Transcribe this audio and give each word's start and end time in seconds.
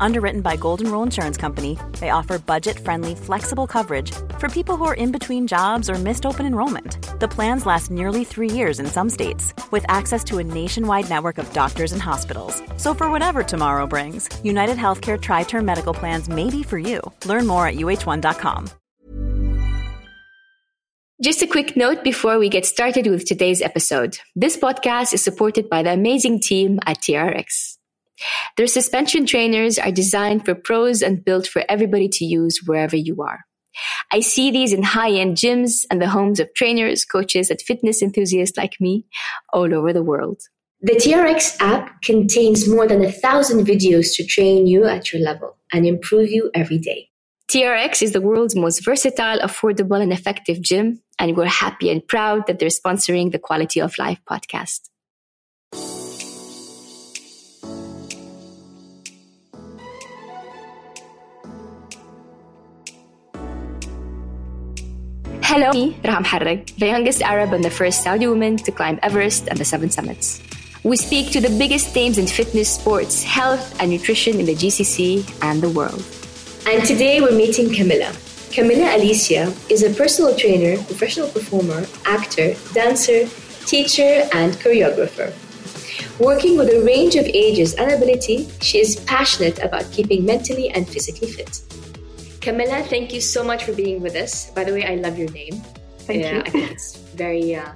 Underwritten 0.00 0.40
by 0.40 0.56
Golden 0.56 0.90
Rule 0.90 1.02
Insurance 1.02 1.36
Company, 1.36 1.78
they 2.00 2.10
offer 2.10 2.38
budget 2.38 2.78
friendly, 2.78 3.14
flexible 3.14 3.66
coverage 3.66 4.12
for 4.38 4.48
people 4.48 4.76
who 4.76 4.84
are 4.84 4.94
in 4.94 5.12
between 5.12 5.46
jobs 5.46 5.90
or 5.90 5.94
missed 5.94 6.26
open 6.26 6.46
enrollment. 6.46 6.98
The 7.20 7.28
plans 7.28 7.66
last 7.66 7.90
nearly 7.90 8.24
three 8.24 8.50
years 8.50 8.80
in 8.80 8.86
some 8.86 9.10
states, 9.10 9.54
with 9.70 9.84
access 9.88 10.22
to 10.24 10.38
a 10.38 10.44
nationwide 10.44 11.08
network 11.08 11.38
of 11.38 11.52
doctors 11.52 11.92
and 11.92 12.02
hospitals. 12.02 12.62
So, 12.76 12.94
for 12.94 13.10
whatever 13.10 13.42
tomorrow 13.42 13.86
brings, 13.86 14.28
United 14.44 14.76
Healthcare 14.76 15.18
TriTerm 15.18 15.64
Medical 15.64 15.94
Plans 15.94 16.28
may 16.28 16.50
be 16.50 16.62
for 16.62 16.78
you. 16.78 17.00
Learn 17.24 17.46
more 17.46 17.66
at 17.66 17.76
uh1.com. 17.76 18.68
Just 21.22 21.40
a 21.40 21.46
quick 21.46 21.78
note 21.78 22.04
before 22.04 22.38
we 22.38 22.50
get 22.50 22.66
started 22.66 23.06
with 23.06 23.24
today's 23.24 23.62
episode. 23.62 24.18
This 24.34 24.58
podcast 24.58 25.14
is 25.14 25.24
supported 25.24 25.70
by 25.70 25.82
the 25.82 25.94
amazing 25.94 26.40
team 26.40 26.78
at 26.84 26.98
TRX. 26.98 27.75
Their 28.56 28.66
suspension 28.66 29.26
trainers 29.26 29.78
are 29.78 29.92
designed 29.92 30.44
for 30.44 30.54
pros 30.54 31.02
and 31.02 31.24
built 31.24 31.46
for 31.46 31.64
everybody 31.68 32.08
to 32.08 32.24
use 32.24 32.60
wherever 32.64 32.96
you 32.96 33.22
are. 33.22 33.40
I 34.10 34.20
see 34.20 34.50
these 34.50 34.72
in 34.72 34.82
high 34.82 35.12
end 35.12 35.36
gyms 35.36 35.84
and 35.90 36.00
the 36.00 36.08
homes 36.08 36.40
of 36.40 36.52
trainers, 36.54 37.04
coaches, 37.04 37.50
and 37.50 37.60
fitness 37.60 38.02
enthusiasts 38.02 38.56
like 38.56 38.80
me 38.80 39.04
all 39.52 39.74
over 39.74 39.92
the 39.92 40.02
world. 40.02 40.40
The 40.80 40.92
TRX 40.92 41.56
app 41.60 42.02
contains 42.02 42.68
more 42.68 42.86
than 42.86 43.02
a 43.02 43.12
thousand 43.12 43.66
videos 43.66 44.14
to 44.14 44.26
train 44.26 44.66
you 44.66 44.84
at 44.84 45.12
your 45.12 45.22
level 45.22 45.56
and 45.72 45.86
improve 45.86 46.30
you 46.30 46.50
every 46.54 46.78
day. 46.78 47.10
TRX 47.50 48.02
is 48.02 48.12
the 48.12 48.20
world's 48.20 48.56
most 48.56 48.84
versatile, 48.84 49.38
affordable, 49.38 50.02
and 50.02 50.12
effective 50.12 50.60
gym, 50.60 51.00
and 51.18 51.36
we're 51.36 51.46
happy 51.46 51.90
and 51.90 52.06
proud 52.06 52.46
that 52.46 52.58
they're 52.58 52.68
sponsoring 52.68 53.30
the 53.30 53.38
Quality 53.38 53.80
of 53.80 53.96
Life 53.98 54.20
podcast. 54.28 54.80
Hello, 65.48 65.70
me, 65.70 65.94
Raha 66.02 66.24
Moharrak, 66.24 66.76
the 66.76 66.86
youngest 66.86 67.22
Arab 67.22 67.52
and 67.52 67.62
the 67.62 67.70
first 67.70 68.02
Saudi 68.02 68.26
woman 68.26 68.56
to 68.56 68.72
climb 68.72 68.98
Everest 69.00 69.46
and 69.46 69.56
the 69.56 69.64
Seven 69.64 69.90
Summits. 69.90 70.42
We 70.82 70.96
speak 70.96 71.30
to 71.30 71.40
the 71.40 71.56
biggest 71.56 71.94
names 71.94 72.18
in 72.18 72.26
fitness, 72.26 72.68
sports, 72.68 73.22
health, 73.22 73.80
and 73.80 73.88
nutrition 73.88 74.40
in 74.40 74.46
the 74.46 74.56
GCC 74.56 75.22
and 75.42 75.62
the 75.62 75.70
world. 75.70 76.02
And 76.66 76.84
today 76.84 77.20
we're 77.20 77.30
meeting 77.30 77.72
Camilla. 77.72 78.10
Camilla 78.50 78.96
Alicia 78.96 79.54
is 79.70 79.84
a 79.84 79.94
personal 79.94 80.34
trainer, 80.34 80.82
professional 80.82 81.28
performer, 81.28 81.86
actor, 82.06 82.56
dancer, 82.74 83.28
teacher, 83.66 84.26
and 84.34 84.52
choreographer. 84.54 85.30
Working 86.18 86.58
with 86.58 86.74
a 86.74 86.82
range 86.82 87.14
of 87.14 87.24
ages 87.24 87.74
and 87.74 87.92
ability, 87.92 88.48
she 88.60 88.78
is 88.78 88.96
passionate 89.06 89.62
about 89.62 89.92
keeping 89.92 90.26
mentally 90.26 90.70
and 90.70 90.88
physically 90.88 91.30
fit. 91.30 91.62
Camilla, 92.46 92.80
thank 92.84 93.12
you 93.12 93.20
so 93.20 93.42
much 93.42 93.64
for 93.64 93.72
being 93.72 94.00
with 94.00 94.14
us. 94.14 94.52
By 94.52 94.62
the 94.62 94.72
way, 94.72 94.84
I 94.86 94.94
love 94.94 95.18
your 95.18 95.28
name. 95.30 95.60
Thank 96.06 96.22
yeah, 96.22 96.34
you. 96.34 96.40
I 96.42 96.50
think 96.50 96.70
it's 96.70 96.96
very. 96.96 97.56
Uh, 97.56 97.72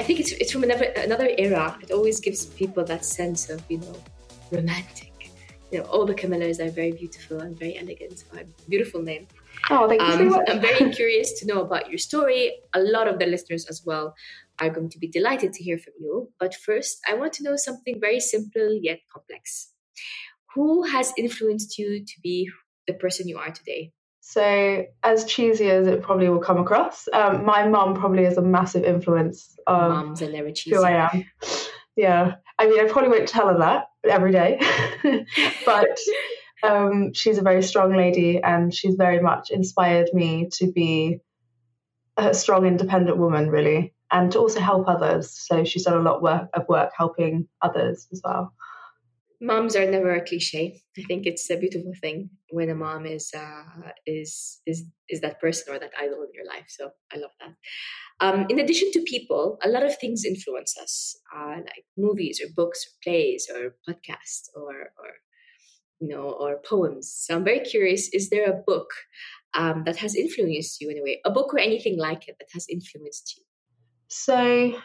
I 0.00 0.02
think 0.02 0.18
it's 0.18 0.32
it's 0.32 0.50
from 0.50 0.64
another 0.64 0.86
another 0.96 1.30
era. 1.38 1.78
It 1.80 1.92
always 1.92 2.18
gives 2.18 2.44
people 2.46 2.84
that 2.86 3.04
sense 3.04 3.48
of 3.50 3.62
you 3.68 3.78
know 3.78 3.94
romantic. 4.50 5.30
You 5.70 5.78
know, 5.78 5.84
all 5.84 6.06
the 6.06 6.16
Camillas 6.16 6.58
are 6.58 6.70
very 6.70 6.90
beautiful 6.90 7.38
and 7.38 7.56
very 7.56 7.78
elegant. 7.78 8.18
So, 8.18 8.42
beautiful 8.68 9.00
name. 9.00 9.28
Oh, 9.70 9.86
thank 9.86 10.02
you 10.02 10.10
so 10.10 10.22
Um, 10.22 10.28
much. 10.30 10.48
I'm 10.48 10.60
very 10.60 10.90
curious 11.00 11.38
to 11.38 11.46
know 11.46 11.60
about 11.60 11.88
your 11.88 11.98
story. 11.98 12.50
A 12.74 12.80
lot 12.80 13.06
of 13.06 13.20
the 13.20 13.26
listeners 13.26 13.64
as 13.66 13.84
well 13.86 14.16
are 14.58 14.70
going 14.70 14.90
to 14.90 14.98
be 14.98 15.06
delighted 15.06 15.52
to 15.52 15.62
hear 15.62 15.78
from 15.78 15.94
you. 16.00 16.32
But 16.40 16.56
first, 16.56 16.98
I 17.08 17.14
want 17.14 17.32
to 17.34 17.44
know 17.44 17.54
something 17.54 18.00
very 18.00 18.18
simple 18.18 18.74
yet 18.82 18.98
complex. 19.14 19.70
Who 20.56 20.82
has 20.82 21.12
influenced 21.16 21.78
you 21.78 22.04
to 22.04 22.20
be 22.24 22.50
the 22.88 22.94
person 22.94 23.28
you 23.28 23.38
are 23.38 23.52
today? 23.52 23.92
So, 24.30 24.86
as 25.02 25.24
cheesy 25.24 25.68
as 25.70 25.88
it 25.88 26.02
probably 26.02 26.28
will 26.28 26.38
come 26.38 26.58
across, 26.58 27.08
um, 27.12 27.44
my 27.44 27.66
mum 27.66 27.96
probably 27.96 28.24
is 28.24 28.38
a 28.38 28.42
massive 28.42 28.84
influence 28.84 29.58
of 29.66 29.90
Moms 29.90 30.22
are 30.22 30.30
never 30.30 30.52
cheesy. 30.52 30.76
who 30.76 30.84
I 30.84 31.08
am. 31.12 31.24
Yeah, 31.96 32.36
I 32.56 32.68
mean, 32.68 32.78
I 32.78 32.88
probably 32.88 33.10
won't 33.10 33.28
tell 33.28 33.48
her 33.48 33.58
that 33.58 33.88
every 34.04 34.30
day, 34.30 34.60
but 35.66 35.98
um, 36.62 37.12
she's 37.12 37.38
a 37.38 37.42
very 37.42 37.60
strong 37.64 37.96
lady, 37.96 38.40
and 38.40 38.72
she's 38.72 38.94
very 38.94 39.20
much 39.20 39.50
inspired 39.50 40.10
me 40.12 40.48
to 40.58 40.70
be 40.70 41.18
a 42.16 42.32
strong, 42.32 42.66
independent 42.66 43.18
woman, 43.18 43.50
really, 43.50 43.94
and 44.12 44.30
to 44.30 44.38
also 44.38 44.60
help 44.60 44.86
others. 44.86 45.32
So 45.32 45.64
she's 45.64 45.86
done 45.86 45.98
a 45.98 46.02
lot 46.02 46.22
work, 46.22 46.50
of 46.54 46.68
work 46.68 46.92
helping 46.96 47.48
others 47.62 48.06
as 48.12 48.20
well. 48.24 48.54
Moms 49.42 49.74
are 49.74 49.90
never 49.90 50.14
a 50.14 50.24
cliche. 50.24 50.82
I 50.98 51.02
think 51.02 51.24
it's 51.24 51.48
a 51.48 51.56
beautiful 51.56 51.92
thing 52.00 52.28
when 52.50 52.68
a 52.68 52.74
mom 52.74 53.06
is 53.06 53.30
uh, 53.34 53.90
is 54.06 54.60
is 54.66 54.84
is 55.08 55.20
that 55.22 55.40
person 55.40 55.74
or 55.74 55.78
that 55.78 55.92
idol 55.98 56.22
in 56.22 56.28
your 56.34 56.46
life. 56.46 56.66
So 56.68 56.90
I 57.12 57.16
love 57.16 57.30
that. 57.40 57.54
Um, 58.20 58.46
in 58.50 58.58
addition 58.58 58.90
to 58.92 59.02
people, 59.02 59.58
a 59.64 59.68
lot 59.68 59.82
of 59.82 59.96
things 59.98 60.24
influence 60.26 60.76
us, 60.78 61.16
uh, 61.34 61.56
like 61.56 61.86
movies 61.96 62.40
or 62.42 62.52
books 62.54 62.84
or 62.86 62.90
plays 63.02 63.48
or 63.52 63.76
podcasts 63.88 64.48
or 64.54 64.92
or 64.98 65.10
you 66.00 66.08
know 66.08 66.30
or 66.30 66.60
poems. 66.62 67.10
So 67.10 67.36
I'm 67.36 67.44
very 67.44 67.60
curious: 67.60 68.10
is 68.12 68.28
there 68.28 68.50
a 68.50 68.62
book 68.66 68.90
um, 69.54 69.84
that 69.84 69.96
has 69.96 70.14
influenced 70.14 70.80
you 70.80 70.90
in 70.90 70.98
a 70.98 71.02
way? 71.02 71.20
A 71.24 71.30
book 71.30 71.54
or 71.54 71.58
anything 71.58 71.98
like 71.98 72.28
it 72.28 72.36
that 72.40 72.48
has 72.52 72.66
influenced 72.68 73.36
you? 73.36 73.44
So 74.08 74.80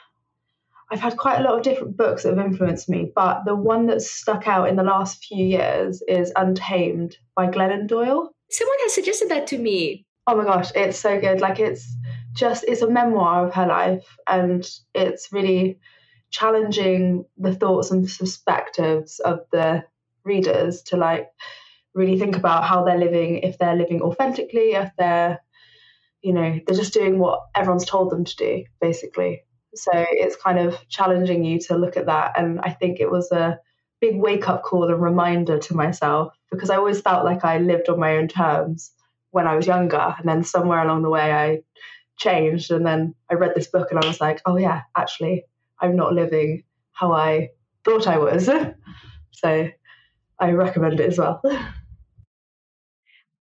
I've 0.92 1.00
had 1.00 1.18
quite 1.18 1.40
a 1.40 1.44
lot 1.44 1.58
of 1.58 1.64
different 1.64 1.98
books 1.98 2.24
that 2.24 2.38
have 2.38 2.46
influenced 2.46 2.90
me, 2.90 3.12
but 3.16 3.44
the 3.46 3.56
one 3.56 3.88
that's 3.88 4.10
stuck 4.10 4.48
out 4.48 4.70
in 4.70 4.76
the 4.76 4.84
last 4.84 5.24
few 5.24 5.44
years 5.44 6.04
is 6.08 6.32
Untamed 6.36 7.18
by 7.36 7.48
Glennon 7.48 7.88
Doyle. 7.88 8.32
Someone 8.50 8.78
has 8.82 8.94
suggested 8.94 9.30
that 9.30 9.48
to 9.48 9.58
me. 9.58 10.06
Oh 10.28 10.36
my 10.36 10.44
gosh, 10.44 10.72
it's 10.76 11.00
so 11.00 11.20
good. 11.20 11.42
Like 11.42 11.60
it's 11.60 11.96
just 12.34 12.66
it's 12.68 12.82
a 12.82 12.90
memoir 12.90 13.48
of 13.48 13.54
her 13.56 13.66
life 13.66 14.06
and 14.28 14.68
it's 14.94 15.32
really 15.32 15.80
challenging 16.30 17.26
the 17.38 17.56
thoughts 17.56 17.92
and 17.92 18.08
perspectives 18.08 19.20
of 19.20 19.40
the 19.52 19.84
readers 20.24 20.82
to 20.84 20.98
like 20.98 21.30
really 21.94 22.20
think 22.20 22.36
about 22.36 22.64
how 22.64 22.84
they're 22.84 22.98
living, 22.98 23.40
if 23.40 23.58
they're 23.58 23.76
living 23.76 24.02
authentically, 24.02 24.74
if 24.74 24.92
they're 24.98 25.40
you 26.22 26.34
know, 26.34 26.60
they're 26.66 26.76
just 26.76 26.94
doing 26.94 27.20
what 27.20 27.42
everyone's 27.54 27.86
told 27.86 28.10
them 28.10 28.26
to 28.26 28.36
do, 28.36 28.64
basically. 28.82 29.44
So 29.78 29.92
it's 29.94 30.36
kind 30.36 30.60
of 30.60 30.78
challenging 30.90 31.44
you 31.44 31.60
to 31.62 31.78
look 31.78 31.98
at 31.98 32.06
that. 32.08 32.38
And 32.38 32.60
I 32.62 32.72
think 32.72 33.00
it 33.00 33.12
was 33.12 33.32
a 33.32 33.60
big 34.02 34.18
wake 34.18 34.48
up 34.48 34.64
call 34.64 34.90
and 34.90 35.02
reminder 35.02 35.58
to 35.58 35.76
myself 35.76 36.34
because 36.52 36.70
I 36.70 36.76
always 36.76 37.02
felt 37.02 37.26
like 37.26 37.44
I 37.44 37.58
lived 37.58 37.90
on 37.90 38.00
my 38.00 38.18
own 38.18 38.28
terms 38.28 38.92
when 39.32 39.48
I 39.48 39.56
was 39.56 39.68
younger. 39.68 40.16
And 40.18 40.28
then 40.28 40.44
somewhere 40.44 40.84
along 40.84 41.04
the 41.04 41.10
way, 41.10 41.32
I 41.32 41.62
changed. 42.18 42.72
And 42.72 42.86
then 42.86 43.16
I 43.30 43.36
read 43.36 43.54
this 43.56 43.68
book 43.68 43.92
and 43.92 44.04
I 44.04 44.08
was 44.08 44.22
like, 44.22 44.42
oh, 44.46 44.58
yeah, 44.58 44.82
actually, 44.96 45.46
I'm 45.80 45.96
not 45.96 46.14
living 46.14 46.64
how 46.92 47.12
I 47.12 47.50
thought 47.84 48.08
I 48.08 48.18
was. 48.18 48.50
so 49.32 49.70
I 50.40 50.52
recommend 50.52 51.00
it 51.00 51.10
as 51.10 51.18
well. 51.18 51.42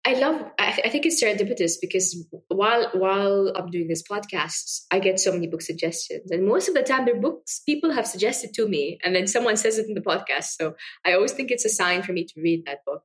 I 0.08 0.14
love. 0.14 0.42
I, 0.58 0.80
I 0.86 0.90
think 0.90 1.06
it's 1.06 1.22
serendipitous 1.22 1.74
because 1.82 2.26
while 2.48 2.90
while 2.94 3.52
I'm 3.54 3.70
doing 3.70 3.90
this 3.90 4.04
podcast, 4.10 4.84
I 4.90 5.00
get 5.00 5.20
so 5.20 5.34
many 5.34 5.48
book 5.48 5.62
suggestions, 5.62 6.32
and 6.32 6.48
most 6.48 6.70
of 6.70 6.76
the 6.76 6.82
time 6.82 7.04
they're 7.04 7.20
books 7.20 7.60
people 7.66 7.92
have 7.92 8.08
suggested 8.08 8.54
to 8.54 8.70
me, 8.70 9.00
and 9.04 9.14
then 9.14 9.28
someone 9.28 9.58
says 9.58 9.78
it 9.78 9.90
in 9.90 9.96
the 9.96 10.08
podcast. 10.12 10.56
So 10.58 10.76
I 11.06 11.12
always 11.12 11.34
think 11.34 11.52
it's 11.52 11.66
a 11.66 11.70
sign 11.70 12.04
for 12.04 12.14
me 12.14 12.24
to 12.24 12.42
read 12.42 12.64
that 12.68 12.86
book. 12.86 13.02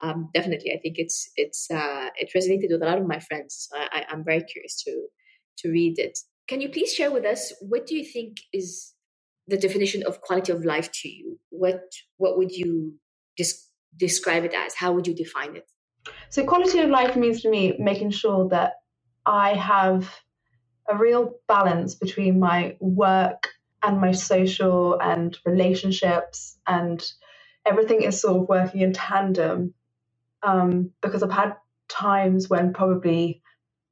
Um, 0.00 0.30
definitely, 0.32 0.72
I 0.72 0.78
think 0.78 0.94
it's 0.96 1.30
it's 1.36 1.70
uh, 1.70 2.08
it 2.16 2.30
resonated 2.34 2.72
with 2.72 2.82
a 2.82 2.86
lot 2.86 2.96
of 2.96 3.06
my 3.06 3.18
friends. 3.18 3.68
So 3.70 3.78
I, 3.78 4.06
I'm 4.08 4.24
very 4.24 4.42
curious 4.42 4.82
to 4.84 5.08
to 5.58 5.68
read 5.68 5.98
it. 5.98 6.18
Can 6.46 6.62
you 6.62 6.70
please 6.70 6.94
share 6.94 7.12
with 7.12 7.26
us 7.26 7.52
what 7.60 7.86
do 7.86 7.94
you 7.94 8.04
think 8.06 8.38
is 8.54 8.94
the 9.48 9.58
definition 9.58 10.02
of 10.02 10.22
quality 10.22 10.52
of 10.52 10.64
life 10.64 10.90
to 11.02 11.10
you? 11.10 11.38
What 11.50 11.82
what 12.16 12.38
would 12.38 12.52
you 12.52 12.94
des- 13.36 13.66
describe 13.94 14.44
it 14.44 14.54
as? 14.54 14.76
How 14.76 14.92
would 14.92 15.06
you 15.06 15.14
define 15.14 15.54
it? 15.54 15.68
So, 16.30 16.44
quality 16.44 16.80
of 16.80 16.90
life 16.90 17.16
means 17.16 17.42
to 17.42 17.50
me 17.50 17.74
making 17.78 18.10
sure 18.10 18.48
that 18.50 18.74
I 19.24 19.54
have 19.54 20.12
a 20.88 20.96
real 20.96 21.34
balance 21.46 21.94
between 21.94 22.38
my 22.38 22.76
work 22.80 23.48
and 23.82 24.00
my 24.00 24.12
social 24.12 25.00
and 25.00 25.36
relationships, 25.46 26.58
and 26.66 27.04
everything 27.64 28.02
is 28.02 28.20
sort 28.20 28.42
of 28.42 28.48
working 28.48 28.80
in 28.82 28.92
tandem. 28.92 29.74
Um, 30.42 30.90
because 31.02 31.22
I've 31.22 31.32
had 31.32 31.56
times 31.88 32.48
when 32.48 32.72
probably 32.72 33.42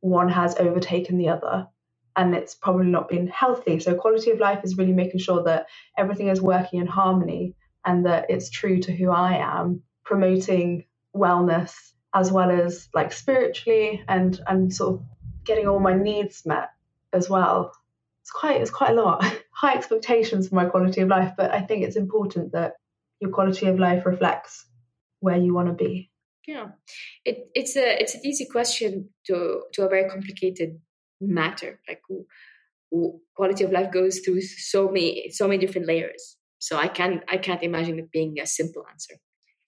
one 0.00 0.28
has 0.28 0.56
overtaken 0.56 1.18
the 1.18 1.30
other, 1.30 1.68
and 2.14 2.34
it's 2.34 2.54
probably 2.54 2.86
not 2.86 3.08
been 3.08 3.28
healthy. 3.28 3.80
So, 3.80 3.94
quality 3.94 4.30
of 4.30 4.40
life 4.40 4.60
is 4.62 4.76
really 4.76 4.92
making 4.92 5.20
sure 5.20 5.42
that 5.44 5.66
everything 5.96 6.28
is 6.28 6.40
working 6.40 6.80
in 6.80 6.86
harmony 6.86 7.54
and 7.84 8.04
that 8.06 8.26
it's 8.28 8.50
true 8.50 8.78
to 8.80 8.92
who 8.92 9.10
I 9.10 9.36
am, 9.36 9.82
promoting 10.04 10.84
wellness 11.14 11.72
as 12.16 12.32
well 12.32 12.50
as 12.50 12.88
like 12.94 13.12
spiritually 13.12 14.02
and 14.08 14.40
and 14.46 14.74
sort 14.74 14.94
of 14.94 15.06
getting 15.44 15.68
all 15.68 15.78
my 15.78 15.94
needs 15.94 16.46
met 16.46 16.70
as 17.12 17.28
well. 17.28 17.72
It's 18.22 18.30
quite 18.30 18.60
it's 18.60 18.70
quite 18.70 18.92
a 18.92 19.02
lot. 19.02 19.22
High 19.52 19.74
expectations 19.74 20.48
for 20.48 20.54
my 20.54 20.64
quality 20.64 21.02
of 21.02 21.08
life, 21.08 21.32
but 21.36 21.52
I 21.52 21.60
think 21.60 21.84
it's 21.84 21.96
important 21.96 22.52
that 22.52 22.74
your 23.20 23.30
quality 23.30 23.66
of 23.66 23.78
life 23.78 24.06
reflects 24.06 24.64
where 25.20 25.36
you 25.36 25.54
want 25.54 25.68
to 25.68 25.74
be. 25.74 26.10
Yeah, 26.46 26.68
it, 27.24 27.48
it's 27.54 27.76
a 27.76 28.00
it's 28.00 28.14
an 28.14 28.22
easy 28.24 28.46
question 28.46 29.10
to 29.26 29.62
to 29.74 29.84
a 29.84 29.88
very 29.88 30.08
complicated 30.08 30.80
matter. 31.20 31.80
Like 31.86 32.00
quality 33.34 33.64
of 33.64 33.72
life 33.72 33.92
goes 33.92 34.20
through 34.20 34.40
so 34.40 34.88
many 34.88 35.30
so 35.30 35.46
many 35.46 35.58
different 35.58 35.86
layers. 35.86 36.36
So 36.60 36.78
I 36.78 36.88
can't 36.88 37.22
I 37.28 37.36
can't 37.36 37.62
imagine 37.62 37.98
it 37.98 38.10
being 38.10 38.40
a 38.40 38.46
simple 38.46 38.86
answer. 38.90 39.16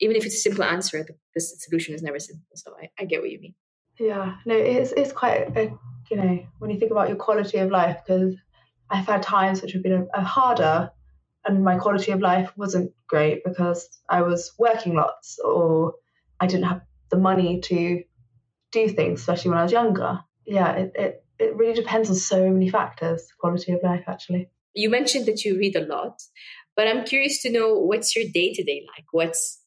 Even 0.00 0.16
if 0.16 0.24
it's 0.24 0.36
a 0.36 0.40
simple 0.40 0.64
answer, 0.64 1.02
the, 1.02 1.14
the 1.34 1.40
solution 1.40 1.94
is 1.94 2.02
never 2.02 2.18
simple. 2.18 2.46
So 2.54 2.74
I, 2.80 2.90
I 2.98 3.04
get 3.04 3.20
what 3.20 3.30
you 3.30 3.40
mean. 3.40 3.54
Yeah, 3.98 4.36
no, 4.46 4.54
it's 4.54 4.92
it's 4.92 5.12
quite 5.12 5.56
a, 5.56 5.72
you 6.10 6.16
know 6.16 6.46
when 6.58 6.70
you 6.70 6.78
think 6.78 6.92
about 6.92 7.08
your 7.08 7.16
quality 7.16 7.58
of 7.58 7.70
life 7.70 7.98
because 8.06 8.36
I've 8.90 9.06
had 9.06 9.22
times 9.22 9.60
which 9.60 9.72
have 9.72 9.82
been 9.82 10.08
a, 10.14 10.20
a 10.20 10.22
harder 10.22 10.90
and 11.44 11.64
my 11.64 11.78
quality 11.78 12.12
of 12.12 12.20
life 12.20 12.52
wasn't 12.56 12.92
great 13.08 13.42
because 13.44 13.88
I 14.08 14.22
was 14.22 14.52
working 14.58 14.94
lots 14.94 15.38
or 15.38 15.94
I 16.40 16.46
didn't 16.46 16.66
have 16.66 16.82
the 17.10 17.18
money 17.18 17.60
to 17.62 18.02
do 18.72 18.88
things, 18.88 19.20
especially 19.20 19.50
when 19.50 19.58
I 19.58 19.62
was 19.62 19.72
younger. 19.72 20.20
Yeah, 20.46 20.72
it, 20.72 20.92
it, 20.94 21.24
it 21.38 21.56
really 21.56 21.74
depends 21.74 22.10
on 22.10 22.16
so 22.16 22.50
many 22.50 22.68
factors, 22.68 23.28
quality 23.38 23.72
of 23.72 23.82
life, 23.82 24.04
actually. 24.06 24.50
You 24.74 24.90
mentioned 24.90 25.26
that 25.26 25.44
you 25.44 25.58
read 25.58 25.76
a 25.76 25.86
lot, 25.86 26.20
but 26.76 26.86
I'm 26.86 27.04
curious 27.04 27.42
to 27.42 27.50
know 27.50 27.74
what's 27.78 28.14
your 28.14 28.26
day 28.32 28.52
to 28.54 28.62
day 28.62 28.86
like? 28.96 29.06
What's 29.10 29.60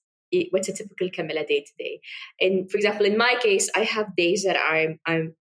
what's 0.52 0.70
a 0.70 0.74
typical 0.74 1.10
Camilla 1.12 1.46
day 1.46 1.66
today. 1.66 2.00
And 2.40 2.70
for 2.70 2.78
example, 2.78 3.06
in 3.06 3.18
my 3.18 3.36
case, 3.42 3.70
I 3.76 3.84
have 3.84 4.16
days 4.16 4.44
that 4.44 4.58
I'm 4.58 5.00
I'm 5.06 5.36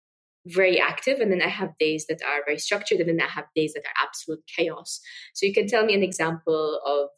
very 0.46 0.80
active 0.80 1.20
and 1.20 1.30
then 1.30 1.42
I 1.42 1.48
have 1.48 1.76
days 1.78 2.06
that 2.08 2.20
are 2.22 2.42
very 2.46 2.58
structured 2.58 2.98
and 3.00 3.08
then 3.08 3.20
I 3.20 3.30
have 3.30 3.44
days 3.54 3.74
that 3.74 3.84
are 3.84 4.06
absolute 4.06 4.42
chaos. 4.56 5.00
So 5.34 5.46
you 5.46 5.52
can 5.52 5.66
tell 5.66 5.84
me 5.84 5.94
an 5.94 6.02
example 6.02 6.80
of 6.84 7.08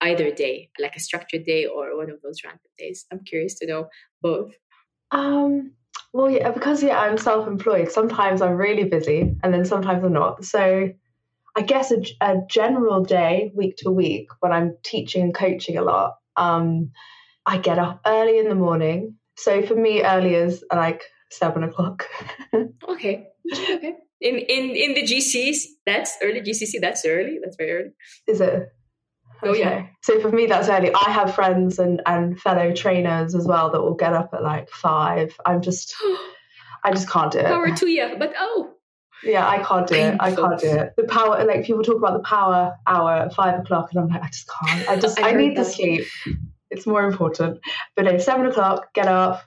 either 0.00 0.30
day, 0.30 0.70
like 0.78 0.96
a 0.96 1.00
structured 1.00 1.44
day 1.44 1.66
or 1.66 1.96
one 1.96 2.10
of 2.10 2.20
those 2.22 2.44
random 2.44 2.60
days. 2.78 3.06
I'm 3.10 3.24
curious 3.24 3.58
to 3.58 3.66
know 3.66 3.88
both. 4.22 4.54
Um 5.10 5.72
well 6.12 6.30
yeah, 6.30 6.52
because 6.52 6.82
yeah, 6.82 6.98
I'm 6.98 7.18
self-employed, 7.18 7.90
sometimes 7.90 8.40
I'm 8.40 8.56
really 8.56 8.84
busy 8.84 9.34
and 9.42 9.52
then 9.52 9.64
sometimes 9.64 10.04
I'm 10.04 10.12
not. 10.12 10.44
So 10.44 10.90
I 11.56 11.62
guess 11.62 11.92
a, 11.92 12.02
a 12.20 12.36
general 12.48 13.04
day, 13.04 13.52
week 13.54 13.76
to 13.78 13.90
week, 13.90 14.28
when 14.40 14.52
I'm 14.52 14.76
teaching 14.82 15.22
and 15.22 15.34
coaching 15.34 15.76
a 15.76 15.82
lot, 15.82 16.16
um, 16.36 16.90
I 17.46 17.58
get 17.58 17.78
up 17.78 18.00
early 18.06 18.38
in 18.38 18.48
the 18.48 18.54
morning. 18.54 19.16
So 19.36 19.62
for 19.62 19.74
me, 19.74 20.02
early 20.02 20.34
is 20.34 20.64
like 20.72 21.02
seven 21.30 21.64
o'clock. 21.64 22.06
okay. 22.88 23.28
Okay. 23.52 23.94
In 24.20 24.36
in 24.36 24.70
in 24.70 24.94
the 24.94 25.02
GCs, 25.02 25.56
that's 25.84 26.16
early 26.22 26.40
GCC. 26.40 26.80
That's 26.80 27.04
early. 27.04 27.38
That's 27.42 27.56
very 27.56 27.72
early. 27.72 27.90
Is 28.26 28.40
it? 28.40 28.68
Oh 29.42 29.50
okay. 29.50 29.60
yeah. 29.60 29.86
So 30.02 30.20
for 30.20 30.30
me, 30.30 30.46
that's 30.46 30.68
early. 30.68 30.92
I 30.94 31.10
have 31.10 31.34
friends 31.34 31.78
and 31.78 32.00
and 32.06 32.40
fellow 32.40 32.72
trainers 32.72 33.34
as 33.34 33.46
well 33.46 33.70
that 33.70 33.82
will 33.82 33.94
get 33.94 34.14
up 34.14 34.30
at 34.32 34.42
like 34.42 34.70
five. 34.70 35.36
I'm 35.44 35.60
just, 35.60 35.94
I 36.84 36.92
just 36.92 37.10
can't 37.10 37.32
do 37.32 37.40
it. 37.40 37.46
Power 37.46 37.74
to 37.74 37.88
you, 37.88 38.16
but 38.18 38.32
oh. 38.38 38.73
Yeah, 39.24 39.48
I 39.48 39.62
can't 39.62 39.86
do 39.86 39.94
it. 39.94 40.16
I 40.20 40.34
can't 40.34 40.60
do 40.60 40.68
it. 40.68 40.94
The 40.96 41.04
power, 41.04 41.44
like 41.44 41.64
people 41.64 41.82
talk 41.82 41.96
about 41.96 42.14
the 42.14 42.26
power 42.28 42.76
hour 42.86 43.12
at 43.12 43.34
five 43.34 43.58
o'clock, 43.58 43.90
and 43.92 44.00
I'm 44.00 44.08
like, 44.08 44.22
I 44.22 44.28
just 44.28 44.48
can't. 44.48 44.88
I 44.88 44.96
just, 44.96 45.20
I, 45.22 45.30
I 45.30 45.32
need 45.32 45.56
that. 45.56 45.64
the 45.64 45.70
sleep. 45.70 46.06
It's 46.70 46.86
more 46.86 47.06
important. 47.06 47.60
But 47.96 48.04
no, 48.04 48.18
seven 48.18 48.46
o'clock, 48.46 48.92
get 48.94 49.06
up, 49.06 49.42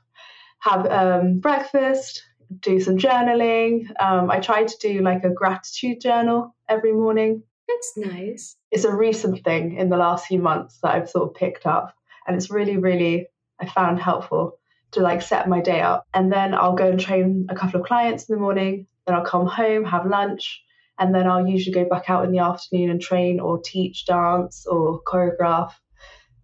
have 0.59 0.85
um, 0.87 1.39
breakfast, 1.39 2.23
do 2.59 2.79
some 2.79 2.97
journaling. 2.97 3.87
Um, 4.01 4.31
I 4.31 4.39
try 4.39 4.63
to 4.63 4.75
do 4.79 5.01
like 5.01 5.23
a 5.23 5.29
gratitude 5.29 6.01
journal 6.01 6.55
every 6.69 6.93
morning. 6.93 7.43
That's 7.67 7.93
nice. 7.97 8.55
It's 8.71 8.85
a 8.85 8.95
recent 8.95 9.43
thing 9.43 9.75
in 9.75 9.89
the 9.89 9.97
last 9.97 10.27
few 10.27 10.39
months 10.39 10.79
that 10.81 10.95
I've 10.95 11.09
sort 11.09 11.29
of 11.29 11.35
picked 11.35 11.65
up, 11.65 11.95
and 12.25 12.35
it's 12.35 12.49
really, 12.49 12.77
really 12.77 13.27
I 13.59 13.65
found 13.67 13.99
helpful 13.99 14.59
to 14.91 15.01
like 15.01 15.21
set 15.21 15.49
my 15.49 15.61
day 15.61 15.81
up. 15.81 16.07
And 16.13 16.31
then 16.31 16.53
I'll 16.53 16.75
go 16.75 16.89
and 16.89 16.99
train 16.99 17.47
a 17.49 17.55
couple 17.55 17.79
of 17.79 17.85
clients 17.85 18.29
in 18.29 18.35
the 18.35 18.41
morning. 18.41 18.87
Then 19.07 19.15
I'll 19.15 19.25
come 19.25 19.47
home, 19.47 19.85
have 19.85 20.05
lunch, 20.05 20.61
and 20.99 21.15
then 21.15 21.27
I'll 21.27 21.47
usually 21.47 21.73
go 21.73 21.89
back 21.89 22.09
out 22.09 22.25
in 22.25 22.31
the 22.31 22.39
afternoon 22.39 22.89
and 22.89 23.01
train 23.01 23.39
or 23.39 23.59
teach 23.59 24.05
dance 24.05 24.65
or 24.67 25.01
choreograph 25.03 25.71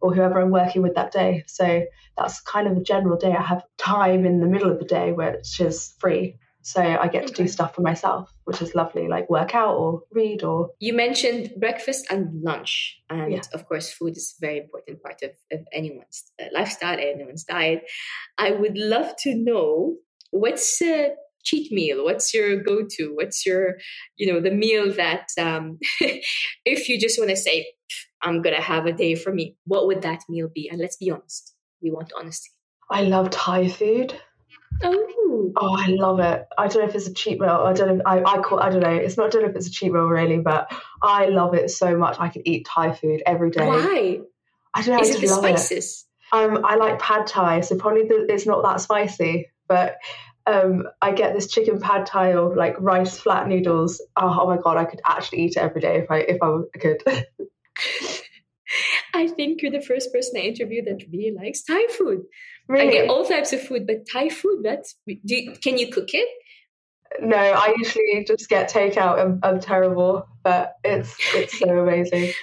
or 0.01 0.13
whoever 0.13 0.39
I'm 0.39 0.51
working 0.51 0.81
with 0.81 0.95
that 0.95 1.11
day. 1.11 1.43
So 1.47 1.83
that's 2.17 2.41
kind 2.41 2.67
of 2.67 2.77
a 2.77 2.81
general 2.81 3.17
day. 3.17 3.33
I 3.33 3.41
have 3.41 3.63
time 3.77 4.25
in 4.25 4.39
the 4.39 4.47
middle 4.47 4.71
of 4.71 4.79
the 4.79 4.85
day 4.85 5.11
which 5.11 5.59
is 5.59 5.93
free. 5.99 6.37
So 6.61 6.81
I 6.81 7.09
get 7.09 7.27
to 7.27 7.33
do 7.33 7.45
stuff 7.49 7.75
for 7.75 7.81
myself, 7.81 8.33
which 8.45 8.61
is 8.61 8.73
lovely, 8.73 9.09
like 9.09 9.29
work 9.29 9.53
out 9.53 9.75
or 9.75 10.03
read 10.13 10.43
or. 10.43 10.69
You 10.79 10.93
mentioned 10.93 11.51
breakfast 11.57 12.07
and 12.09 12.41
lunch. 12.41 13.01
And 13.09 13.33
yeah. 13.33 13.41
of 13.53 13.67
course, 13.67 13.91
food 13.91 14.15
is 14.15 14.35
a 14.37 14.45
very 14.45 14.59
important 14.59 15.03
part 15.03 15.21
of, 15.23 15.31
of 15.51 15.65
anyone's 15.73 16.23
uh, 16.41 16.45
lifestyle, 16.53 16.97
anyone's 16.97 17.43
diet. 17.43 17.83
I 18.37 18.51
would 18.51 18.77
love 18.77 19.13
to 19.23 19.35
know 19.35 19.95
what's 20.31 20.81
a 20.81 21.15
cheat 21.43 21.71
meal? 21.71 22.03
What's 22.03 22.33
your 22.33 22.61
go 22.61 22.85
to? 22.89 23.13
What's 23.13 23.45
your, 23.45 23.75
you 24.17 24.31
know, 24.31 24.39
the 24.39 24.51
meal 24.51 24.93
that 24.93 25.27
um, 25.39 25.79
if 26.65 26.89
you 26.89 26.99
just 26.99 27.19
want 27.19 27.29
to 27.29 27.35
say, 27.35 27.67
I'm 28.21 28.41
going 28.41 28.55
to 28.55 28.61
have 28.61 28.85
a 28.85 28.93
day 28.93 29.15
for 29.15 29.33
me. 29.33 29.57
What 29.65 29.87
would 29.87 30.01
that 30.03 30.23
meal 30.29 30.49
be? 30.53 30.69
And 30.69 30.79
let's 30.79 30.97
be 30.97 31.11
honest. 31.11 31.53
We 31.81 31.91
want 31.91 32.13
honesty. 32.17 32.49
I 32.89 33.03
love 33.03 33.29
Thai 33.29 33.67
food. 33.67 34.19
Oh. 34.81 35.51
Oh, 35.55 35.75
I 35.77 35.87
love 35.87 36.19
it. 36.19 36.45
I 36.57 36.67
don't 36.67 36.83
know 36.83 36.89
if 36.89 36.95
it's 36.95 37.07
a 37.07 37.13
cheat 37.13 37.39
meal. 37.39 37.49
I 37.49 37.73
don't 37.73 37.97
know. 37.97 38.03
I, 38.05 38.23
I 38.23 38.41
call. 38.41 38.59
I 38.59 38.69
don't 38.69 38.81
know. 38.81 38.89
It's 38.89 39.17
not. 39.17 39.27
I 39.27 39.29
don't 39.29 39.43
know 39.43 39.49
if 39.49 39.55
it's 39.55 39.67
a 39.67 39.71
cheat 39.71 39.91
meal 39.91 40.05
really, 40.05 40.39
but 40.39 40.71
I 41.01 41.27
love 41.27 41.53
it 41.53 41.69
so 41.69 41.97
much. 41.97 42.17
I 42.19 42.29
could 42.29 42.43
eat 42.45 42.65
Thai 42.65 42.93
food 42.93 43.21
every 43.25 43.51
day. 43.51 43.65
Why? 43.65 44.19
I 44.73 44.81
don't 44.81 44.95
know. 44.95 45.01
Is 45.01 45.15
I 45.15 45.17
it 45.17 45.21
the 45.21 45.27
spices? 45.27 46.05
It. 46.33 46.35
Um, 46.35 46.65
I 46.65 46.75
like 46.75 46.99
pad 46.99 47.27
Thai, 47.27 47.61
so 47.61 47.77
probably 47.77 48.03
the, 48.03 48.25
it's 48.29 48.45
not 48.45 48.63
that 48.63 48.81
spicy, 48.81 49.49
but 49.67 49.97
um, 50.45 50.87
I 51.01 51.11
get 51.11 51.33
this 51.33 51.47
chicken 51.47 51.79
pad 51.79 52.05
Thai 52.05 52.33
or 52.33 52.55
like 52.55 52.75
rice 52.79 53.17
flat 53.17 53.47
noodles. 53.47 54.01
Oh, 54.15 54.39
oh, 54.41 54.47
my 54.47 54.57
god, 54.57 54.77
I 54.77 54.85
could 54.85 55.01
actually 55.05 55.43
eat 55.43 55.55
it 55.55 55.57
every 55.57 55.81
day 55.81 55.99
if 55.99 56.11
I 56.11 56.17
if 56.19 56.37
I 56.41 56.77
could. 56.79 57.03
I 59.13 59.27
think 59.27 59.61
you're 59.61 59.71
the 59.71 59.81
first 59.81 60.11
person 60.11 60.33
I 60.37 60.41
interviewed 60.41 60.85
that 60.85 61.05
really 61.11 61.35
likes 61.35 61.63
Thai 61.63 61.87
food. 61.89 62.23
Really? 62.67 62.87
I 62.87 62.91
get 62.91 63.09
all 63.09 63.25
types 63.25 63.53
of 63.53 63.61
food, 63.61 63.85
but 63.85 64.07
Thai 64.11 64.29
food, 64.29 64.63
that's 64.63 64.95
do 65.07 65.35
you, 65.35 65.51
can 65.51 65.77
you 65.77 65.91
cook 65.91 66.13
it? 66.13 66.27
No, 67.21 67.37
I 67.37 67.75
usually 67.77 68.25
just 68.25 68.49
get 68.49 68.71
takeout. 68.71 69.19
I'm, 69.19 69.39
I'm 69.43 69.59
terrible, 69.59 70.27
but 70.43 70.75
it's 70.83 71.15
it's 71.35 71.59
so 71.59 71.69
amazing. 71.79 72.33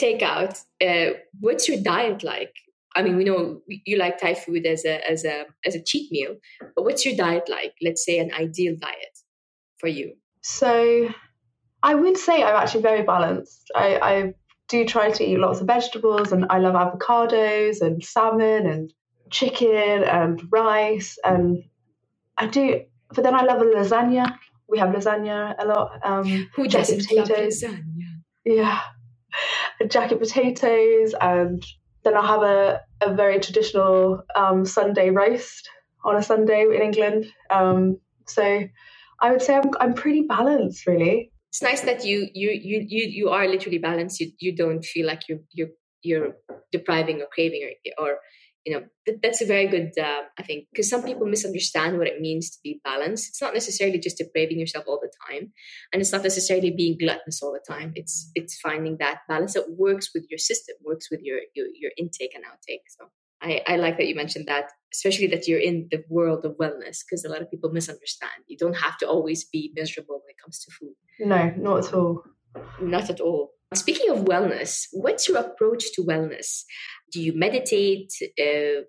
Takeout, 0.00 0.54
uh, 0.86 1.18
what's 1.40 1.68
your 1.68 1.82
diet 1.82 2.22
like? 2.22 2.54
I 2.96 3.02
mean, 3.02 3.16
we 3.16 3.24
know 3.24 3.60
you 3.68 3.98
like 3.98 4.18
Thai 4.18 4.34
food 4.34 4.66
as 4.66 4.84
a 4.84 5.08
as 5.08 5.24
a 5.24 5.44
as 5.64 5.74
a 5.74 5.82
cheat 5.82 6.10
meal, 6.10 6.36
but 6.74 6.84
what's 6.84 7.04
your 7.06 7.16
diet 7.16 7.48
like? 7.48 7.74
Let's 7.80 8.04
say 8.04 8.18
an 8.18 8.32
ideal 8.32 8.74
diet 8.80 9.16
for 9.78 9.86
you. 9.86 10.14
So, 10.42 11.08
I 11.82 11.94
would 11.94 12.16
say 12.16 12.42
I'm 12.42 12.56
actually 12.56 12.82
very 12.82 13.02
balanced. 13.02 13.70
I, 13.74 13.86
I 13.96 14.34
do 14.68 14.84
try 14.84 15.10
to 15.10 15.24
eat 15.24 15.38
lots 15.38 15.60
of 15.60 15.66
vegetables, 15.66 16.32
and 16.32 16.46
I 16.50 16.58
love 16.58 16.74
avocados 16.74 17.80
and 17.80 18.02
salmon 18.04 18.66
and 18.66 18.92
chicken 19.30 20.02
and 20.02 20.42
rice, 20.50 21.16
and 21.24 21.62
I 22.36 22.46
do. 22.46 22.82
But 23.14 23.22
then 23.24 23.34
I 23.34 23.42
love 23.42 23.60
a 23.60 23.64
lasagna. 23.64 24.36
We 24.68 24.78
have 24.78 24.90
lasagna 24.90 25.54
a 25.58 25.64
lot. 25.64 26.00
Um, 26.04 26.48
Who 26.56 26.66
doesn't 26.68 27.06
potatoes. 27.06 27.62
love 27.62 27.72
lasagna? 27.72 28.08
Yeah, 28.44 28.80
jacket 29.86 30.18
potatoes 30.18 31.14
and 31.20 31.64
then 32.04 32.16
I'll 32.16 32.22
have 32.22 32.42
a, 32.42 32.80
a 33.02 33.14
very 33.14 33.40
traditional 33.40 34.22
um, 34.34 34.64
Sunday 34.64 35.10
roast 35.10 35.68
on 36.04 36.16
a 36.16 36.22
Sunday 36.22 36.62
in 36.62 36.82
England. 36.82 37.26
Um, 37.50 37.98
so 38.26 38.64
I 39.20 39.30
would 39.30 39.42
say 39.42 39.56
I'm, 39.56 39.70
I'm 39.80 39.94
pretty 39.94 40.22
balanced, 40.22 40.86
really. 40.86 41.30
It's 41.50 41.62
nice 41.62 41.80
that 41.82 42.04
you 42.04 42.28
you 42.32 42.50
you 42.50 42.86
you 42.88 43.04
you 43.08 43.28
are 43.30 43.46
literally 43.48 43.78
balanced. 43.78 44.20
You 44.20 44.30
you 44.38 44.54
don't 44.54 44.84
feel 44.84 45.06
like 45.06 45.28
you're 45.28 45.40
you're 45.52 45.70
you're 46.02 46.36
depriving 46.70 47.20
or 47.20 47.26
craving 47.32 47.72
or 47.98 48.06
or 48.06 48.18
you 48.70 48.78
know 48.78 49.14
that's 49.22 49.42
a 49.42 49.46
very 49.46 49.66
good 49.66 49.90
uh, 49.98 50.22
i 50.38 50.42
think 50.42 50.66
because 50.70 50.88
some 50.88 51.02
people 51.02 51.26
misunderstand 51.26 51.98
what 51.98 52.06
it 52.06 52.20
means 52.20 52.50
to 52.50 52.58
be 52.62 52.80
balanced. 52.84 53.28
It's 53.28 53.42
not 53.42 53.52
necessarily 53.52 53.98
just 53.98 54.18
depraving 54.18 54.60
yourself 54.60 54.84
all 54.86 55.00
the 55.02 55.12
time 55.26 55.52
and 55.92 56.00
it's 56.00 56.12
not 56.12 56.22
necessarily 56.22 56.70
being 56.70 56.96
gluttonous 56.96 57.42
all 57.42 57.52
the 57.52 57.72
time. 57.74 57.92
It's 57.96 58.30
it's 58.34 58.60
finding 58.60 58.98
that 58.98 59.22
balance 59.28 59.54
that 59.54 59.72
works 59.76 60.10
with 60.14 60.24
your 60.30 60.38
system 60.38 60.76
works 60.84 61.10
with 61.10 61.20
your 61.22 61.38
your, 61.54 61.66
your 61.74 61.90
intake 61.98 62.34
and 62.36 62.44
outtake. 62.44 62.86
So 62.96 63.06
I, 63.42 63.62
I 63.66 63.76
like 63.76 63.96
that 63.96 64.06
you 64.06 64.14
mentioned 64.14 64.46
that 64.46 64.66
especially 64.94 65.28
that 65.28 65.48
you're 65.48 65.66
in 65.70 65.88
the 65.90 66.04
world 66.08 66.44
of 66.44 66.56
wellness 66.62 66.98
because 67.02 67.24
a 67.24 67.28
lot 67.28 67.42
of 67.42 67.50
people 67.50 67.70
misunderstand. 67.70 68.44
You 68.46 68.56
don't 68.56 68.76
have 68.86 68.98
to 68.98 69.08
always 69.08 69.44
be 69.44 69.72
miserable 69.74 70.16
when 70.22 70.30
it 70.30 70.40
comes 70.42 70.60
to 70.64 70.70
food. 70.70 70.94
No 71.18 71.52
not 71.56 71.86
at 71.86 71.94
all. 71.94 72.22
Not 72.80 73.10
at 73.10 73.20
all 73.20 73.52
Speaking 73.74 74.10
of 74.10 74.24
wellness, 74.24 74.86
what's 74.92 75.28
your 75.28 75.38
approach 75.38 75.92
to 75.94 76.02
wellness? 76.02 76.64
Do 77.12 77.22
you 77.22 77.32
meditate? 77.36 78.12
Uh, 78.38 78.82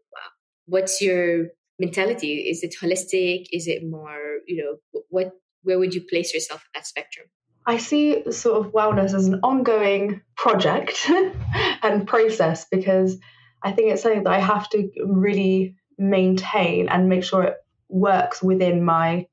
what's 0.66 1.02
your 1.02 1.50
mentality? 1.78 2.50
Is 2.50 2.64
it 2.64 2.76
holistic? 2.82 3.46
Is 3.52 3.68
it 3.68 3.84
more, 3.88 4.40
you 4.48 4.64
know, 4.64 5.02
what? 5.10 5.34
Where 5.64 5.78
would 5.78 5.94
you 5.94 6.02
place 6.10 6.34
yourself 6.34 6.64
at 6.74 6.80
that 6.80 6.88
spectrum? 6.88 7.28
I 7.68 7.78
see 7.78 8.32
sort 8.32 8.66
of 8.66 8.74
wellness 8.74 9.14
as 9.14 9.28
an 9.28 9.42
ongoing 9.44 10.22
project 10.36 11.08
and 11.84 12.08
process 12.08 12.66
because 12.72 13.20
I 13.62 13.74
think 13.74 13.92
it's 13.92 14.02
something 14.02 14.24
that 14.24 14.34
I 14.34 14.40
have 14.40 14.68
to 14.70 14.90
really 15.06 15.76
maintain 16.00 16.90
and 16.90 17.08
make 17.08 17.24
sure 17.24 17.44
it 17.44 17.58
works 17.88 18.42
within 18.42 18.84
my 18.84 19.28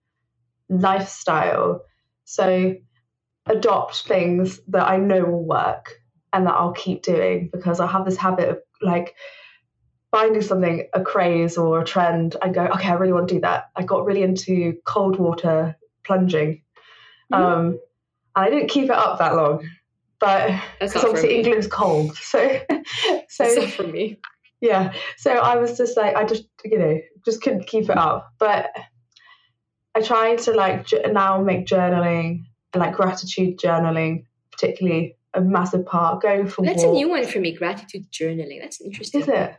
lifestyle. 0.69 1.85
So 2.25 2.75
adopt 3.49 4.02
things 4.02 4.61
that 4.69 4.88
I 4.88 4.97
know 4.97 5.25
will 5.25 5.45
work 5.45 6.00
and 6.33 6.47
that 6.47 6.55
I'll 6.55 6.73
keep 6.73 7.02
doing 7.02 7.49
because 7.52 7.81
I 7.81 7.87
have 7.87 8.05
this 8.05 8.17
habit 8.17 8.49
of 8.49 8.59
like 8.83 9.14
finding 10.11 10.43
something 10.43 10.88
a 10.95 11.02
craze 11.02 11.57
or 11.57 11.81
a 11.81 11.85
trend 11.85 12.37
and 12.43 12.55
go, 12.55 12.64
okay, 12.67 12.88
I 12.88 12.95
really 12.95 13.12
want 13.12 13.28
to 13.28 13.35
do 13.35 13.40
that. 13.40 13.71
I 13.76 13.83
got 13.83 14.05
really 14.05 14.23
into 14.23 14.75
cold 14.85 15.19
water 15.19 15.76
plunging. 16.05 16.62
Mm-hmm. 17.33 17.45
Um, 17.45 17.67
and 18.37 18.47
I 18.47 18.50
didn't 18.50 18.69
keep 18.69 18.85
it 18.85 18.90
up 18.90 19.19
that 19.19 19.35
long. 19.35 19.69
But 20.21 20.61
because 20.81 21.05
obviously 21.05 21.37
England's 21.37 21.67
cold. 21.67 22.17
So 22.17 22.61
so 23.28 23.67
for 23.69 23.87
me. 23.87 24.19
Yeah. 24.61 24.93
So 25.17 25.33
I 25.33 25.57
was 25.57 25.76
just 25.76 25.97
like 25.97 26.17
I 26.17 26.25
just 26.25 26.45
you 26.64 26.78
know, 26.78 26.99
just 27.25 27.43
couldn't 27.43 27.67
keep 27.67 27.85
it 27.85 27.97
up. 27.97 28.33
But 28.38 28.71
I 29.95 30.00
try 30.00 30.35
to 30.37 30.52
like 30.52 30.87
now 31.11 31.40
make 31.40 31.67
journaling 31.67 32.45
and 32.73 32.81
like 32.81 32.95
gratitude 32.95 33.59
journaling, 33.59 34.25
particularly 34.51 35.17
a 35.35 35.41
massive 35.41 35.87
part. 35.87 36.23
Going 36.23 36.47
for 36.47 36.65
that's 36.65 36.83
walks. 36.83 36.91
a 36.91 36.93
new 36.93 37.09
one 37.09 37.27
for 37.27 37.41
me. 37.41 37.55
Gratitude 37.55 38.11
journaling. 38.11 38.61
That's 38.61 38.81
interesting. 38.81 39.23
Is 39.23 39.29
it? 39.29 39.57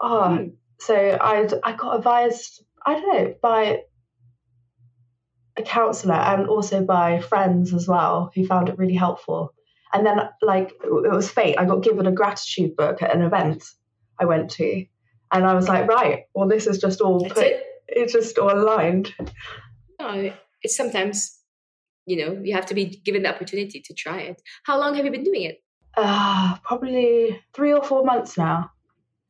Oh, 0.00 0.36
hmm. 0.36 0.48
so 0.80 0.94
I 1.20 1.48
I 1.62 1.72
got 1.72 1.96
advised. 1.96 2.64
I 2.84 2.94
don't 2.94 3.14
know 3.14 3.34
by 3.40 3.82
a 5.56 5.62
counsellor 5.62 6.14
and 6.14 6.48
also 6.48 6.82
by 6.82 7.20
friends 7.20 7.74
as 7.74 7.86
well 7.86 8.32
who 8.34 8.46
found 8.46 8.68
it 8.68 8.78
really 8.78 8.94
helpful. 8.94 9.52
And 9.92 10.06
then 10.06 10.16
like 10.40 10.72
it 10.82 11.12
was 11.12 11.30
fate. 11.30 11.56
I 11.58 11.66
got 11.66 11.82
given 11.82 12.06
a 12.06 12.12
gratitude 12.12 12.76
book 12.76 13.02
at 13.02 13.14
an 13.14 13.22
event 13.22 13.62
I 14.18 14.24
went 14.24 14.50
to, 14.52 14.86
and 15.30 15.44
I 15.44 15.54
was 15.54 15.68
like, 15.68 15.86
right, 15.86 16.24
well, 16.34 16.48
this 16.48 16.66
is 16.66 16.78
just 16.78 17.00
all 17.00 17.20
That's 17.20 17.34
put. 17.34 17.44
It. 17.44 17.62
It's 17.88 18.12
just 18.14 18.38
all 18.38 18.52
aligned. 18.52 19.14
No, 20.00 20.32
it's 20.62 20.76
sometimes 20.76 21.41
you 22.06 22.16
know 22.16 22.40
you 22.42 22.54
have 22.54 22.66
to 22.66 22.74
be 22.74 22.86
given 23.04 23.22
the 23.22 23.34
opportunity 23.34 23.80
to 23.80 23.94
try 23.94 24.20
it. 24.20 24.42
How 24.64 24.78
long 24.78 24.94
have 24.94 25.04
you 25.04 25.10
been 25.10 25.24
doing 25.24 25.42
it? 25.42 25.62
Uh 25.96 26.56
probably 26.64 27.40
three 27.52 27.72
or 27.72 27.82
four 27.82 28.04
months 28.04 28.36
now. 28.38 28.70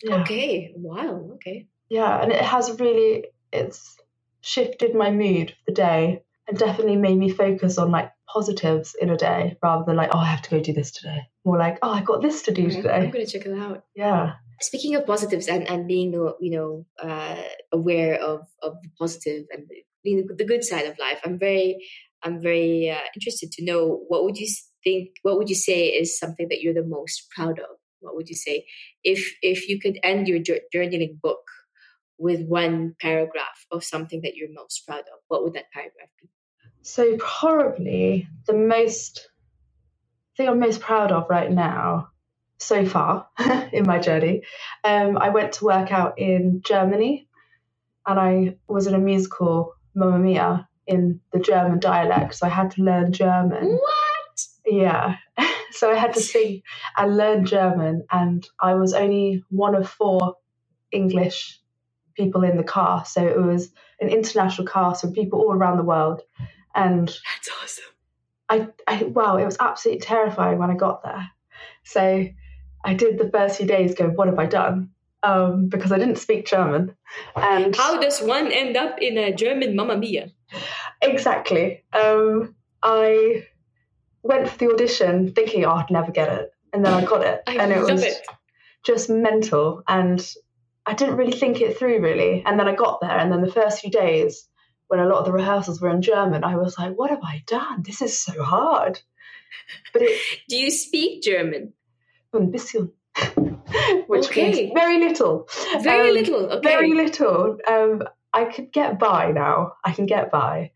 Yeah. 0.02 0.16
okay 0.22 0.72
wow 0.76 1.30
okay. 1.34 1.68
Yeah 1.88 2.22
and 2.22 2.32
it 2.32 2.40
has 2.40 2.80
really 2.80 3.26
it's 3.52 3.96
shifted 4.40 4.94
my 4.94 5.10
mood 5.10 5.50
for 5.50 5.70
the 5.70 5.72
day 5.72 6.22
and 6.48 6.58
definitely 6.58 6.96
made 6.96 7.16
me 7.16 7.30
focus 7.30 7.78
on 7.78 7.90
like 7.90 8.10
positives 8.26 8.96
in 9.00 9.10
a 9.10 9.16
day 9.16 9.56
rather 9.62 9.84
than 9.84 9.96
like 9.96 10.10
oh 10.12 10.18
i 10.18 10.24
have 10.24 10.42
to 10.42 10.50
go 10.50 10.60
do 10.60 10.72
this 10.72 10.90
today. 10.90 11.28
More 11.44 11.58
like 11.58 11.78
oh 11.82 11.90
i 11.90 12.02
got 12.02 12.22
this 12.22 12.42
to 12.42 12.52
do 12.52 12.66
okay. 12.66 12.76
today. 12.76 12.94
I'm 12.94 13.10
gonna 13.10 13.26
check 13.26 13.46
it 13.46 13.58
out. 13.58 13.84
Yeah. 13.94 14.34
Speaking 14.60 14.94
of 14.94 15.06
positives 15.06 15.48
and, 15.48 15.68
and 15.68 15.88
being 15.88 16.12
you 16.12 16.50
know 16.56 16.86
uh, 17.02 17.42
aware 17.72 18.14
of 18.20 18.46
of 18.62 18.80
the 18.82 18.90
positive 18.98 19.46
and 19.50 19.66
the, 20.04 20.24
the 20.36 20.44
good 20.44 20.64
side 20.64 20.86
of 20.86 20.98
life 20.98 21.20
i'm 21.24 21.38
very 21.38 21.84
I'm 22.22 22.40
very 22.40 22.90
uh, 22.90 22.98
interested 23.14 23.52
to 23.52 23.64
know 23.64 24.00
what 24.08 24.24
would 24.24 24.36
you 24.36 24.48
think, 24.84 25.10
what 25.22 25.38
would 25.38 25.48
you 25.48 25.54
say 25.54 25.88
is 25.88 26.18
something 26.18 26.48
that 26.48 26.60
you're 26.60 26.74
the 26.74 26.84
most 26.84 27.28
proud 27.30 27.58
of? 27.58 27.76
What 28.00 28.16
would 28.16 28.28
you 28.28 28.34
say 28.34 28.66
if 29.04 29.32
if 29.42 29.68
you 29.68 29.80
could 29.80 29.98
end 30.02 30.26
your 30.26 30.40
journaling 30.40 31.20
book 31.20 31.44
with 32.18 32.46
one 32.46 32.96
paragraph 33.00 33.66
of 33.70 33.84
something 33.84 34.22
that 34.22 34.34
you're 34.34 34.48
most 34.52 34.86
proud 34.86 35.00
of? 35.00 35.20
What 35.28 35.44
would 35.44 35.54
that 35.54 35.70
paragraph 35.72 36.08
be? 36.20 36.28
So 36.82 37.16
probably 37.18 38.28
the 38.46 38.54
most 38.54 39.28
thing 40.36 40.48
I'm 40.48 40.58
most 40.58 40.80
proud 40.80 41.12
of 41.12 41.30
right 41.30 41.50
now 41.50 42.08
so 42.58 42.86
far 42.86 43.28
in 43.72 43.86
my 43.86 43.98
journey. 43.98 44.42
Um, 44.82 45.18
I 45.18 45.28
went 45.28 45.52
to 45.54 45.64
work 45.64 45.92
out 45.92 46.18
in 46.18 46.62
Germany 46.64 47.28
and 48.06 48.18
I 48.18 48.56
was 48.68 48.86
in 48.86 48.94
a 48.94 48.98
musical, 48.98 49.74
Mamma 49.94 50.18
Mia, 50.18 50.68
in 50.86 51.20
the 51.32 51.38
German 51.38 51.78
dialect, 51.80 52.34
so 52.34 52.46
I 52.46 52.50
had 52.50 52.72
to 52.72 52.82
learn 52.82 53.12
German. 53.12 53.78
What? 53.78 54.46
Yeah. 54.66 55.16
so 55.72 55.90
I 55.90 55.94
had 55.94 56.14
to 56.14 56.20
sing 56.20 56.62
and 56.96 57.16
learn 57.16 57.46
German, 57.46 58.04
and 58.10 58.46
I 58.60 58.74
was 58.74 58.94
only 58.94 59.44
one 59.50 59.74
of 59.74 59.88
four 59.88 60.36
English 60.92 61.60
people 62.14 62.44
in 62.44 62.56
the 62.56 62.64
car. 62.64 63.04
So 63.04 63.26
it 63.26 63.40
was 63.40 63.70
an 64.00 64.08
international 64.08 64.66
cast 64.66 65.04
of 65.04 65.14
people 65.14 65.40
all 65.40 65.52
around 65.52 65.78
the 65.78 65.84
world. 65.84 66.22
And 66.74 67.08
that's 67.08 67.50
awesome. 67.62 67.84
I, 68.48 68.68
I 68.86 69.04
wow, 69.04 69.36
it 69.36 69.44
was 69.44 69.56
absolutely 69.60 70.00
terrifying 70.02 70.58
when 70.58 70.70
I 70.70 70.74
got 70.74 71.02
there. 71.02 71.28
So 71.84 72.26
I 72.84 72.94
did 72.94 73.18
the 73.18 73.30
first 73.30 73.56
few 73.56 73.66
days 73.66 73.94
go, 73.94 74.08
what 74.08 74.28
have 74.28 74.38
I 74.38 74.46
done? 74.46 74.90
Um, 75.22 75.68
because 75.68 75.92
I 75.92 75.98
didn't 75.98 76.16
speak 76.16 76.46
German. 76.46 76.96
And 77.36 77.74
how 77.76 78.00
does 78.00 78.20
one 78.20 78.50
end 78.50 78.76
up 78.76 78.98
in 79.00 79.16
a 79.16 79.32
German 79.32 79.76
Mamma 79.76 79.96
Mia? 79.96 80.30
Exactly. 81.00 81.84
Um, 81.92 82.54
I 82.82 83.46
went 84.22 84.48
for 84.48 84.58
the 84.58 84.72
audition 84.72 85.32
thinking, 85.32 85.64
oh, 85.64 85.72
I'd 85.72 85.90
never 85.90 86.12
get 86.12 86.32
it. 86.32 86.50
And 86.72 86.84
then 86.84 86.94
I 86.94 87.04
got 87.04 87.22
it. 87.22 87.42
I 87.46 87.56
and 87.56 87.72
it 87.72 87.80
was 87.80 88.02
it. 88.02 88.26
just 88.84 89.10
mental. 89.10 89.82
And 89.86 90.26
I 90.86 90.94
didn't 90.94 91.16
really 91.16 91.32
think 91.32 91.60
it 91.60 91.78
through, 91.78 92.00
really. 92.00 92.42
And 92.44 92.58
then 92.58 92.68
I 92.68 92.74
got 92.74 93.00
there. 93.00 93.16
And 93.16 93.30
then 93.30 93.42
the 93.42 93.52
first 93.52 93.80
few 93.80 93.90
days, 93.90 94.48
when 94.88 95.00
a 95.00 95.06
lot 95.06 95.18
of 95.18 95.26
the 95.26 95.32
rehearsals 95.32 95.80
were 95.80 95.90
in 95.90 96.02
German, 96.02 96.44
I 96.44 96.56
was 96.56 96.78
like, 96.78 96.94
what 96.96 97.10
have 97.10 97.22
I 97.22 97.42
done? 97.46 97.82
This 97.82 98.02
is 98.02 98.18
so 98.18 98.42
hard. 98.42 99.00
But 99.92 100.02
it, 100.02 100.20
Do 100.48 100.56
you 100.56 100.70
speak 100.70 101.22
German? 101.22 101.72
Ein 102.34 102.50
bisschen. 102.50 102.92
Which 104.06 104.26
okay. 104.26 104.52
means 104.52 104.72
very 104.74 104.98
little. 104.98 105.48
Very 105.82 106.08
um, 106.08 106.14
little. 106.14 106.46
Okay. 106.46 106.68
Very 106.68 106.94
little. 106.94 107.58
Um, 107.68 108.02
I 108.32 108.44
could 108.44 108.72
get 108.72 108.98
by 108.98 109.32
now. 109.32 109.74
I 109.84 109.92
can 109.92 110.06
get 110.06 110.30
by. 110.30 110.72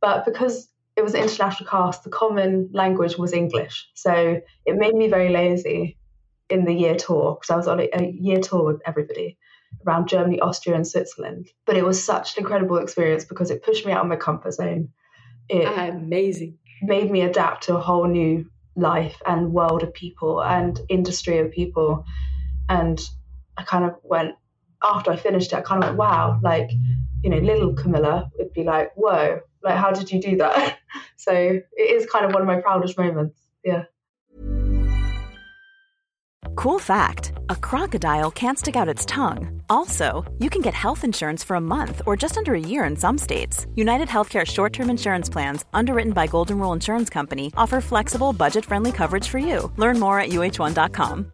But 0.00 0.24
because 0.24 0.68
it 0.96 1.02
was 1.02 1.14
an 1.14 1.22
international 1.22 1.68
cast, 1.68 2.04
the 2.04 2.10
common 2.10 2.70
language 2.72 3.16
was 3.16 3.32
English. 3.32 3.88
So 3.94 4.40
it 4.64 4.76
made 4.76 4.94
me 4.94 5.08
very 5.08 5.30
lazy 5.30 5.98
in 6.50 6.64
the 6.64 6.72
year 6.72 6.94
tour 6.94 7.34
because 7.34 7.50
I 7.50 7.56
was 7.56 7.68
on 7.68 7.80
a, 7.80 7.88
a 7.92 8.10
year 8.10 8.40
tour 8.40 8.64
with 8.64 8.82
everybody 8.86 9.38
around 9.86 10.08
Germany, 10.08 10.40
Austria, 10.40 10.76
and 10.76 10.86
Switzerland. 10.86 11.48
But 11.66 11.76
it 11.76 11.84
was 11.84 12.02
such 12.02 12.36
an 12.36 12.42
incredible 12.42 12.78
experience 12.78 13.24
because 13.24 13.50
it 13.50 13.62
pushed 13.62 13.84
me 13.84 13.92
out 13.92 14.02
of 14.02 14.08
my 14.08 14.16
comfort 14.16 14.52
zone. 14.52 14.90
It 15.48 15.66
ah, 15.66 15.88
Amazing. 15.88 16.58
Made 16.82 17.10
me 17.10 17.22
adapt 17.22 17.64
to 17.64 17.76
a 17.76 17.80
whole 17.80 18.06
new 18.06 18.46
life 18.76 19.20
and 19.26 19.52
world 19.52 19.82
of 19.82 19.94
people 19.94 20.42
and 20.42 20.78
industry 20.88 21.38
of 21.38 21.50
people. 21.50 22.04
And 22.68 23.00
I 23.56 23.62
kind 23.62 23.84
of 23.84 23.94
went, 24.02 24.34
after 24.84 25.10
I 25.10 25.16
finished 25.16 25.52
it, 25.52 25.56
I 25.56 25.60
kind 25.62 25.82
of 25.82 25.88
went, 25.88 25.98
wow, 25.98 26.40
like, 26.42 26.70
you 27.22 27.30
know, 27.30 27.38
little 27.38 27.74
Camilla 27.74 28.30
would 28.38 28.52
be 28.52 28.64
like, 28.64 28.92
whoa, 28.94 29.40
like, 29.62 29.76
how 29.76 29.90
did 29.90 30.12
you 30.12 30.20
do 30.20 30.36
that? 30.36 30.78
so 31.16 31.32
it 31.32 31.64
is 31.76 32.06
kind 32.06 32.24
of 32.24 32.32
one 32.32 32.42
of 32.42 32.46
my 32.46 32.60
proudest 32.60 32.98
moments. 32.98 33.40
Yeah. 33.64 33.84
Cool 36.56 36.78
fact 36.78 37.32
a 37.50 37.56
crocodile 37.56 38.30
can't 38.30 38.58
stick 38.58 38.76
out 38.76 38.88
its 38.88 39.04
tongue. 39.04 39.62
Also, 39.68 40.24
you 40.38 40.50
can 40.50 40.62
get 40.62 40.74
health 40.74 41.04
insurance 41.04 41.42
for 41.42 41.56
a 41.56 41.60
month 41.60 42.02
or 42.06 42.16
just 42.16 42.36
under 42.36 42.54
a 42.54 42.60
year 42.60 42.84
in 42.84 42.96
some 42.96 43.18
states. 43.18 43.66
United 43.74 44.08
Healthcare 44.08 44.46
short 44.46 44.72
term 44.72 44.90
insurance 44.90 45.28
plans, 45.28 45.64
underwritten 45.74 46.12
by 46.12 46.26
Golden 46.26 46.58
Rule 46.58 46.72
Insurance 46.72 47.10
Company, 47.10 47.52
offer 47.56 47.80
flexible, 47.80 48.32
budget 48.32 48.64
friendly 48.64 48.92
coverage 48.92 49.28
for 49.28 49.38
you. 49.38 49.72
Learn 49.76 49.98
more 49.98 50.20
at 50.20 50.30
uh1.com. 50.30 51.33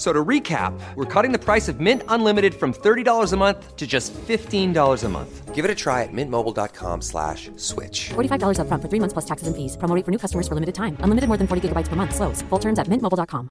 So 0.00 0.14
to 0.14 0.24
recap, 0.24 0.72
we're 0.96 1.04
cutting 1.04 1.30
the 1.30 1.38
price 1.38 1.68
of 1.68 1.78
Mint 1.78 2.02
Unlimited 2.08 2.54
from 2.54 2.72
$30 2.72 3.34
a 3.34 3.36
month 3.36 3.76
to 3.76 3.86
just 3.86 4.14
$15 4.14 5.04
a 5.04 5.08
month. 5.10 5.54
Give 5.54 5.62
it 5.62 5.70
a 5.70 5.74
try 5.74 6.04
at 6.04 6.08
mintmobile.com 6.10 7.02
slash 7.02 7.50
switch. 7.56 8.08
$45 8.08 8.60
up 8.60 8.66
front 8.66 8.82
for 8.82 8.88
three 8.88 8.98
months 8.98 9.12
plus 9.12 9.26
taxes 9.26 9.46
and 9.46 9.54
fees. 9.54 9.76
Promoting 9.76 10.04
for 10.04 10.10
new 10.10 10.16
customers 10.16 10.48
for 10.48 10.54
limited 10.54 10.74
time. 10.74 10.96
Unlimited 11.00 11.28
more 11.28 11.36
than 11.36 11.46
40 11.46 11.68
gigabytes 11.68 11.88
per 11.88 11.96
month. 11.96 12.14
Slows. 12.14 12.40
Full 12.48 12.58
terms 12.58 12.78
at 12.78 12.86
mintmobile.com. 12.86 13.50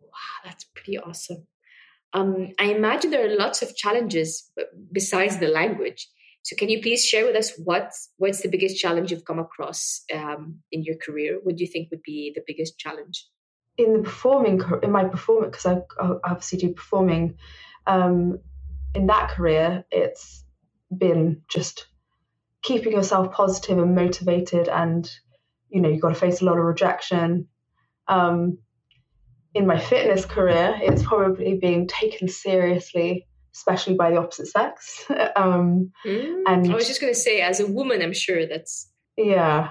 Wow, 0.00 0.38
that's 0.44 0.66
pretty 0.76 0.96
awesome. 0.96 1.48
Um, 2.12 2.52
I 2.60 2.66
imagine 2.66 3.10
there 3.10 3.26
are 3.26 3.36
lots 3.36 3.60
of 3.60 3.74
challenges 3.74 4.52
besides 4.92 5.38
the 5.38 5.48
language 5.48 6.06
So, 6.44 6.54
can 6.56 6.68
you 6.68 6.82
please 6.82 7.04
share 7.04 7.24
with 7.26 7.36
us 7.36 7.58
what 7.58 7.90
what's 8.18 8.42
the 8.42 8.50
biggest 8.50 8.76
challenge 8.76 9.10
you've 9.10 9.24
come 9.24 9.38
across 9.38 10.02
um, 10.14 10.60
in 10.70 10.84
your 10.84 10.96
career? 10.96 11.40
What 11.42 11.56
do 11.56 11.64
you 11.64 11.70
think 11.70 11.90
would 11.90 12.02
be 12.02 12.32
the 12.34 12.42
biggest 12.46 12.78
challenge? 12.78 13.26
In 13.76 13.94
the 13.94 14.02
performing, 14.02 14.60
in 14.82 14.92
my 14.92 15.04
performance, 15.04 15.56
because 15.56 15.66
I, 15.66 16.04
I 16.04 16.12
obviously 16.24 16.58
do 16.58 16.74
performing, 16.74 17.36
um, 17.86 18.38
in 18.94 19.06
that 19.08 19.30
career, 19.30 19.84
it's 19.90 20.44
been 20.96 21.42
just 21.48 21.88
keeping 22.62 22.92
yourself 22.92 23.32
positive 23.32 23.78
and 23.78 23.94
motivated, 23.94 24.68
and 24.68 25.10
you 25.68 25.80
know 25.80 25.88
you've 25.88 26.00
got 26.00 26.10
to 26.10 26.14
face 26.14 26.40
a 26.40 26.44
lot 26.44 26.58
of 26.58 26.64
rejection. 26.64 27.48
Um, 28.06 28.58
in 29.54 29.66
my 29.66 29.78
fitness 29.78 30.24
career, 30.24 30.78
it's 30.80 31.02
probably 31.02 31.58
being 31.58 31.86
taken 31.88 32.28
seriously 32.28 33.26
especially 33.54 33.94
by 33.94 34.10
the 34.10 34.16
opposite 34.16 34.48
sex. 34.48 35.04
um, 35.36 35.92
mm, 36.04 36.42
and 36.46 36.70
I 36.70 36.74
was 36.74 36.88
just 36.88 37.00
going 37.00 37.12
to 37.12 37.18
say, 37.18 37.40
as 37.40 37.60
a 37.60 37.66
woman, 37.66 38.02
I'm 38.02 38.12
sure 38.12 38.46
that's 38.46 38.90
yeah, 39.16 39.70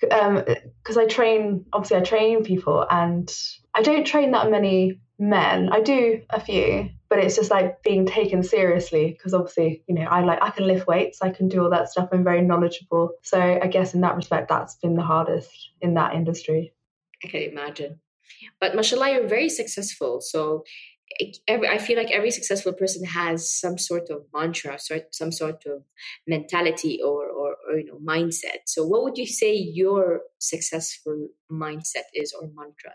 because 0.00 0.96
um, 0.96 0.98
I 0.98 1.06
train. 1.06 1.66
Obviously, 1.72 1.96
I 1.98 2.00
train 2.00 2.44
people, 2.44 2.86
and 2.90 3.32
I 3.74 3.82
don't 3.82 4.06
train 4.06 4.32
that 4.32 4.50
many 4.50 5.00
men. 5.18 5.68
I 5.70 5.80
do 5.80 6.22
a 6.30 6.40
few, 6.40 6.88
but 7.08 7.18
it's 7.18 7.36
just 7.36 7.50
like 7.50 7.82
being 7.82 8.06
taken 8.06 8.42
seriously 8.42 9.10
because 9.10 9.34
obviously, 9.34 9.84
you 9.86 9.94
know, 9.94 10.02
I 10.02 10.24
like 10.24 10.38
I 10.42 10.50
can 10.50 10.66
lift 10.66 10.86
weights, 10.86 11.20
I 11.22 11.30
can 11.30 11.48
do 11.48 11.62
all 11.62 11.70
that 11.70 11.90
stuff. 11.90 12.08
I'm 12.12 12.24
very 12.24 12.42
knowledgeable. 12.42 13.10
So 13.22 13.38
I 13.40 13.66
guess 13.66 13.94
in 13.94 14.00
that 14.00 14.16
respect, 14.16 14.48
that's 14.48 14.76
been 14.76 14.96
the 14.96 15.02
hardest 15.02 15.50
in 15.80 15.94
that 15.94 16.14
industry. 16.14 16.72
I 17.24 17.28
can 17.28 17.42
imagine. 17.42 18.00
But 18.60 18.74
mashallah, 18.74 19.10
you're 19.10 19.28
very 19.28 19.50
successful. 19.50 20.20
So 20.22 20.64
every, 21.46 21.68
I 21.68 21.78
feel 21.78 21.98
like 21.98 22.10
every 22.10 22.30
successful 22.30 22.72
person 22.72 23.04
has 23.04 23.50
some 23.50 23.78
sort 23.78 24.10
of 24.10 24.24
mantra, 24.32 24.78
some 25.10 25.32
sort 25.32 25.66
of 25.66 25.82
mentality 26.26 27.00
or, 27.04 27.28
or, 27.70 27.78
you 27.78 27.86
know 27.86 27.98
mindset. 27.98 28.60
So, 28.66 28.86
what 28.86 29.02
would 29.04 29.18
you 29.18 29.26
say 29.26 29.54
your 29.54 30.20
successful 30.38 31.28
mindset 31.50 32.08
is 32.14 32.32
or 32.32 32.48
mantra? 32.54 32.92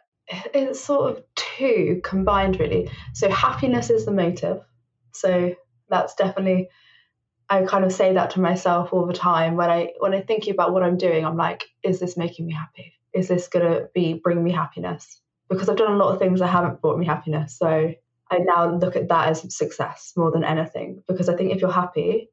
It's 0.54 0.80
sort 0.80 1.12
of 1.12 1.24
two 1.36 2.02
combined, 2.04 2.60
really. 2.60 2.90
So, 3.14 3.30
happiness 3.30 3.90
is 3.90 4.06
the 4.06 4.12
motive. 4.12 4.62
So 5.12 5.56
that's 5.90 6.14
definitely 6.16 6.70
I 7.50 7.64
kind 7.64 7.86
of 7.86 7.92
say 7.92 8.14
that 8.14 8.32
to 8.32 8.42
myself 8.42 8.92
all 8.92 9.06
the 9.06 9.14
time 9.14 9.56
when 9.56 9.70
I 9.70 9.94
when 10.00 10.14
I 10.14 10.22
think 10.22 10.48
about 10.48 10.74
what 10.74 10.84
I'm 10.84 10.98
doing. 10.98 11.26
I'm 11.26 11.38
like, 11.38 11.66
is 11.84 12.00
this 12.00 12.18
making 12.18 12.48
me 12.48 12.54
happy? 12.54 12.94
Is 13.14 13.28
this 13.28 13.48
gonna 13.48 13.88
be 13.94 14.16
bring 14.16 14.44
me 14.44 14.52
happiness? 14.52 15.22
Because 15.48 15.70
I've 15.70 15.78
done 15.78 15.92
a 15.92 15.98
lot 15.98 16.12
of 16.12 16.20
things 16.20 16.40
that 16.40 16.48
haven't 16.48 16.82
brought 16.82 16.98
me 16.98 17.06
happiness. 17.06 17.58
So 17.58 17.94
I 18.32 18.38
now 18.40 18.76
look 18.76 18.96
at 18.96 19.10
that 19.10 19.30
as 19.30 19.56
success 19.56 20.14
more 20.18 20.32
than 20.32 20.44
anything 20.44 21.04
because 21.08 21.30
I 21.30 21.36
think 21.36 21.54
if 21.54 21.62
you're 21.62 21.72
happy, 21.72 22.30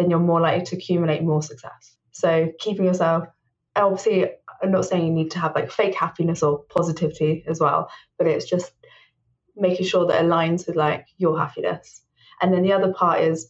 then 0.00 0.10
you're 0.10 0.18
more 0.18 0.40
likely 0.40 0.64
to 0.66 0.76
accumulate 0.76 1.22
more 1.22 1.42
success. 1.42 1.96
So 2.12 2.50
keeping 2.58 2.84
yourself, 2.84 3.28
obviously, 3.76 4.30
I'm 4.62 4.72
not 4.72 4.86
saying 4.86 5.06
you 5.06 5.12
need 5.12 5.30
to 5.32 5.38
have 5.38 5.54
like 5.54 5.70
fake 5.70 5.94
happiness 5.94 6.42
or 6.42 6.64
positivity 6.64 7.44
as 7.46 7.60
well, 7.60 7.90
but 8.18 8.26
it's 8.26 8.48
just 8.48 8.72
making 9.56 9.86
sure 9.86 10.06
that 10.06 10.22
aligns 10.22 10.66
with 10.66 10.76
like 10.76 11.06
your 11.18 11.38
happiness. 11.38 12.02
And 12.42 12.52
then 12.52 12.62
the 12.62 12.72
other 12.72 12.92
part 12.92 13.20
is, 13.20 13.48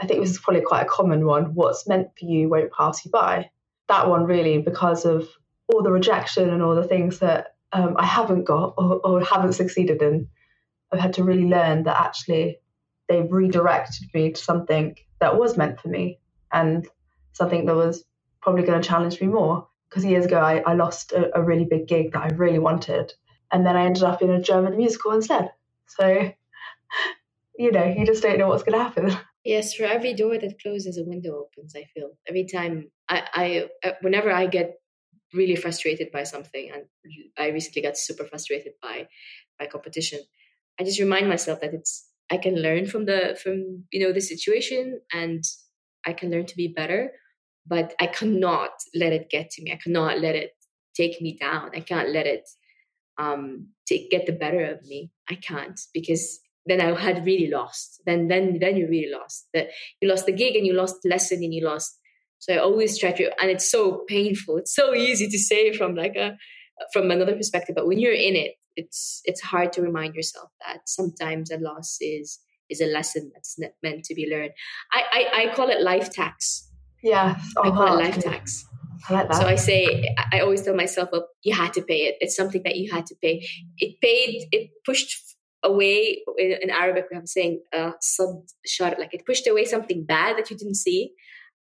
I 0.00 0.06
think 0.06 0.20
this 0.20 0.30
is 0.30 0.38
probably 0.38 0.62
quite 0.62 0.82
a 0.82 0.88
common 0.88 1.24
one. 1.24 1.54
What's 1.54 1.88
meant 1.88 2.08
for 2.18 2.26
you 2.26 2.48
won't 2.48 2.72
pass 2.72 3.04
you 3.04 3.10
by. 3.10 3.50
That 3.88 4.08
one 4.08 4.24
really, 4.24 4.58
because 4.58 5.04
of 5.04 5.28
all 5.68 5.82
the 5.82 5.92
rejection 5.92 6.50
and 6.50 6.62
all 6.62 6.74
the 6.74 6.86
things 6.86 7.20
that 7.20 7.54
um, 7.72 7.94
I 7.96 8.04
haven't 8.04 8.44
got 8.44 8.74
or, 8.76 9.00
or 9.04 9.24
haven't 9.24 9.54
succeeded 9.54 10.02
in 10.02 10.28
I've 10.94 11.00
had 11.00 11.14
to 11.14 11.24
really 11.24 11.46
learn 11.46 11.82
that 11.84 12.00
actually 12.00 12.60
they've 13.08 13.30
redirected 13.30 14.08
me 14.14 14.32
to 14.32 14.40
something 14.40 14.96
that 15.24 15.38
was 15.38 15.56
meant 15.56 15.80
for 15.80 15.88
me 15.88 16.18
and 16.52 16.86
something 17.32 17.64
that 17.64 17.74
was 17.74 18.04
probably 18.42 18.62
going 18.62 18.80
to 18.80 18.86
challenge 18.86 19.20
me 19.20 19.26
more. 19.26 19.66
Because 19.88 20.04
years 20.04 20.26
ago, 20.26 20.38
I, 20.38 20.58
I 20.58 20.74
lost 20.74 21.12
a, 21.12 21.38
a, 21.38 21.42
really 21.42 21.64
big 21.64 21.86
gig 21.86 22.12
that 22.12 22.22
I 22.22 22.28
really 22.34 22.58
wanted. 22.58 23.12
And 23.50 23.64
then 23.64 23.76
I 23.76 23.86
ended 23.86 24.02
up 24.02 24.22
in 24.22 24.30
a 24.30 24.42
German 24.42 24.76
musical 24.76 25.12
instead. 25.12 25.50
So, 25.86 26.30
you 27.58 27.72
know, 27.72 27.86
you 27.96 28.04
just 28.04 28.22
don't 28.22 28.38
know 28.38 28.48
what's 28.48 28.64
going 28.64 28.78
to 28.78 28.84
happen. 28.84 29.16
Yes, 29.46 29.74
for 29.74 29.84
every 29.84 30.14
door 30.14 30.38
that 30.38 30.58
closes, 30.58 30.96
a 30.96 31.04
window 31.04 31.36
opens, 31.36 31.76
I 31.76 31.84
feel. 31.92 32.12
Every 32.26 32.46
time 32.46 32.90
I, 33.10 33.28
I 33.34 33.68
uh, 33.86 33.92
whenever 34.00 34.32
I 34.32 34.46
get 34.46 34.76
really 35.34 35.54
frustrated 35.54 36.10
by 36.10 36.22
something, 36.22 36.70
and 36.72 36.84
I 37.36 37.48
recently 37.48 37.82
got 37.82 37.98
super 37.98 38.24
frustrated 38.24 38.72
by, 38.80 39.06
by 39.58 39.66
competition, 39.66 40.20
I 40.80 40.84
just 40.84 40.98
remind 40.98 41.28
myself 41.28 41.60
that 41.60 41.74
it's 41.74 42.08
I 42.30 42.38
can 42.38 42.56
learn 42.56 42.86
from 42.86 43.06
the 43.06 43.38
from 43.42 43.84
you 43.92 44.00
know 44.00 44.12
the 44.12 44.20
situation 44.20 45.00
and 45.12 45.44
I 46.06 46.12
can 46.12 46.30
learn 46.30 46.46
to 46.46 46.56
be 46.56 46.68
better, 46.68 47.12
but 47.66 47.94
I 48.00 48.06
cannot 48.06 48.70
let 48.94 49.12
it 49.12 49.30
get 49.30 49.50
to 49.50 49.62
me. 49.62 49.72
I 49.72 49.78
cannot 49.82 50.20
let 50.20 50.34
it 50.34 50.52
take 50.96 51.20
me 51.20 51.36
down. 51.38 51.70
I 51.74 51.80
can't 51.80 52.10
let 52.10 52.26
it 52.26 52.48
um 53.18 53.68
take 53.86 54.10
get 54.10 54.26
the 54.26 54.32
better 54.32 54.64
of 54.64 54.82
me. 54.86 55.10
I 55.30 55.34
can't 55.34 55.78
because 55.92 56.40
then 56.66 56.80
I 56.80 56.98
had 56.98 57.26
really 57.26 57.50
lost. 57.50 58.02
Then 58.06 58.28
then 58.28 58.58
then 58.60 58.76
you 58.76 58.88
really 58.88 59.12
lost. 59.12 59.48
That 59.52 59.68
you 60.00 60.08
lost 60.08 60.26
the 60.26 60.32
gig 60.32 60.56
and 60.56 60.66
you 60.66 60.72
lost 60.72 60.96
lesson 61.04 61.42
and 61.42 61.52
you 61.52 61.64
lost. 61.64 61.98
So 62.38 62.52
I 62.52 62.58
always 62.58 62.98
try 62.98 63.12
to, 63.12 63.30
and 63.40 63.50
it's 63.50 63.70
so 63.70 64.04
painful. 64.06 64.58
It's 64.58 64.74
so 64.74 64.94
easy 64.94 65.28
to 65.28 65.38
say 65.38 65.72
from 65.72 65.94
like 65.94 66.16
a 66.16 66.36
from 66.92 67.10
another 67.10 67.36
perspective, 67.36 67.74
but 67.74 67.86
when 67.86 67.98
you're 67.98 68.12
in 68.12 68.36
it, 68.36 68.54
it's 68.76 69.20
it's 69.24 69.40
hard 69.40 69.72
to 69.74 69.82
remind 69.82 70.14
yourself 70.14 70.50
that 70.66 70.88
sometimes 70.88 71.50
a 71.50 71.58
loss 71.58 71.98
is 72.00 72.40
is 72.70 72.80
a 72.80 72.86
lesson 72.86 73.30
that's 73.34 73.58
meant 73.82 74.04
to 74.04 74.14
be 74.14 74.28
learned. 74.30 74.52
I 74.92 75.02
I, 75.12 75.42
I 75.42 75.54
call 75.54 75.68
it 75.68 75.80
life 75.80 76.10
tax. 76.10 76.70
Yeah, 77.02 77.36
I 77.62 77.70
call 77.70 77.98
it 77.98 78.02
life 78.02 78.18
tax. 78.18 78.64
I 79.08 79.14
like 79.14 79.28
that. 79.28 79.36
So 79.36 79.46
I 79.46 79.56
say 79.56 80.14
I 80.32 80.40
always 80.40 80.62
tell 80.62 80.74
myself, 80.74 81.10
well, 81.12 81.28
you 81.42 81.54
had 81.54 81.72
to 81.74 81.82
pay 81.82 82.06
it. 82.06 82.16
It's 82.20 82.36
something 82.36 82.62
that 82.64 82.76
you 82.76 82.90
had 82.90 83.06
to 83.06 83.14
pay. 83.22 83.46
It 83.78 84.00
paid. 84.00 84.48
It 84.50 84.70
pushed 84.86 85.34
away 85.62 86.22
in, 86.38 86.70
Arabic. 86.70 87.06
We 87.10 87.16
have 87.16 87.28
saying 87.28 87.62
uh, 87.72 87.92
sub 88.00 88.44
shar, 88.64 88.94
like 88.98 89.14
it 89.14 89.26
pushed 89.26 89.46
away 89.46 89.64
something 89.64 90.04
bad 90.04 90.38
that 90.38 90.50
you 90.50 90.56
didn't 90.56 90.76
see. 90.76 91.12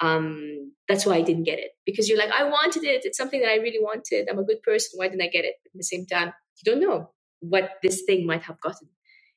Um, 0.01 0.71
that's 0.87 1.05
why 1.05 1.15
I 1.15 1.21
didn't 1.21 1.43
get 1.43 1.59
it 1.59 1.71
because 1.85 2.07
you're 2.07 2.17
like, 2.17 2.31
I 2.31 2.45
wanted 2.45 2.83
it. 2.83 3.03
It's 3.03 3.17
something 3.17 3.41
that 3.41 3.49
I 3.49 3.55
really 3.55 3.81
wanted. 3.81 4.29
I'm 4.29 4.39
a 4.39 4.45
good 4.45 4.61
person. 4.63 4.91
Why 4.97 5.09
didn't 5.09 5.21
I 5.21 5.27
get 5.27 5.43
it? 5.43 5.55
At 5.65 5.71
the 5.73 5.83
same 5.83 6.05
time, 6.05 6.33
you 6.63 6.71
don't 6.71 6.81
know 6.81 7.11
what 7.39 7.71
this 7.81 8.03
thing 8.03 8.25
might 8.25 8.43
have 8.43 8.59
gotten. 8.59 8.89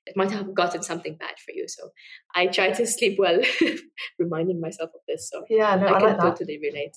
It 0.04 0.16
might 0.16 0.32
have 0.32 0.52
gotten 0.52 0.82
something 0.82 1.14
bad 1.14 1.34
for 1.44 1.52
you. 1.52 1.68
So 1.68 1.90
I 2.34 2.48
try 2.48 2.72
to 2.72 2.86
sleep 2.86 3.18
well, 3.18 3.40
reminding 4.18 4.60
myself 4.60 4.90
of 4.94 5.00
this. 5.06 5.30
So 5.30 5.44
yeah, 5.48 5.76
no, 5.76 5.86
I, 5.86 5.96
I 5.96 6.00
can 6.00 6.18
like 6.18 6.18
totally 6.18 6.58
relate. 6.58 6.96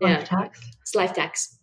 Life 0.00 0.18
yeah, 0.18 0.24
tax. 0.24 0.60
It's 0.80 0.94
life 0.94 1.14
tax. 1.14 1.56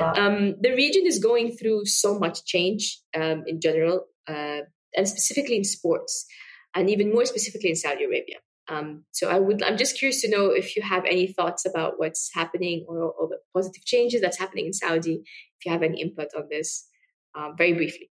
um, 0.00 0.56
the 0.60 0.72
region 0.74 1.06
is 1.06 1.20
going 1.20 1.52
through 1.52 1.86
so 1.86 2.18
much 2.18 2.44
change 2.44 3.00
um, 3.14 3.44
in 3.46 3.60
general, 3.60 4.06
uh, 4.26 4.62
and 4.96 5.06
specifically 5.06 5.56
in 5.56 5.64
sports, 5.64 6.26
and 6.74 6.90
even 6.90 7.12
more 7.12 7.24
specifically 7.24 7.70
in 7.70 7.76
Saudi 7.76 8.04
Arabia. 8.04 8.38
Um, 8.68 9.04
so 9.12 9.30
I 9.30 9.38
would, 9.38 9.62
I'm 9.62 9.76
just 9.76 9.98
curious 9.98 10.20
to 10.22 10.30
know 10.30 10.50
if 10.50 10.76
you 10.76 10.82
have 10.82 11.04
any 11.04 11.28
thoughts 11.28 11.64
about 11.64 11.94
what's 11.98 12.30
happening 12.34 12.84
or, 12.86 12.98
or 13.12 13.30
positive 13.54 13.84
changes 13.84 14.20
that's 14.20 14.38
happening 14.38 14.66
in 14.66 14.72
Saudi. 14.72 15.22
If 15.58 15.66
you 15.66 15.72
have 15.72 15.82
any 15.82 16.00
input 16.00 16.28
on 16.36 16.44
this, 16.50 16.86
um, 17.34 17.54
very 17.56 17.72
briefly. 17.72 18.10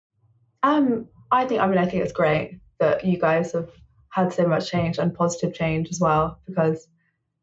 Um, 0.62 1.08
I 1.30 1.46
think, 1.46 1.60
I 1.60 1.66
mean, 1.66 1.78
I 1.78 1.86
think 1.86 2.02
it's 2.02 2.12
great 2.12 2.60
that 2.80 3.04
you 3.04 3.18
guys 3.18 3.52
have 3.52 3.70
had 4.10 4.32
so 4.32 4.46
much 4.46 4.70
change 4.70 4.98
and 4.98 5.14
positive 5.14 5.54
change 5.54 5.88
as 5.90 6.00
well, 6.00 6.40
because, 6.46 6.86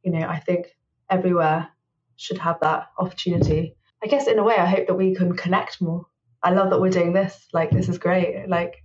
you 0.04 0.12
know, 0.12 0.28
I 0.28 0.40
think 0.40 0.68
everywhere 1.10 1.70
should 2.16 2.38
have 2.38 2.60
that 2.62 2.88
opportunity. 2.98 3.76
I 4.04 4.08
guess 4.08 4.28
in 4.28 4.40
a 4.40 4.44
way, 4.44 4.56
I 4.56 4.66
hope 4.66 4.88
that 4.88 4.96
we 4.96 5.14
can 5.16 5.36
connect 5.36 5.82
more. 5.82 6.06
I 6.42 6.52
love 6.52 6.70
that 6.72 6.82
we're 6.82 6.90
doing 6.90 7.14
this. 7.14 7.48
Like, 7.54 7.70
this 7.70 7.90
is 7.90 7.98
great. 7.98 8.48
Like, 8.48 8.84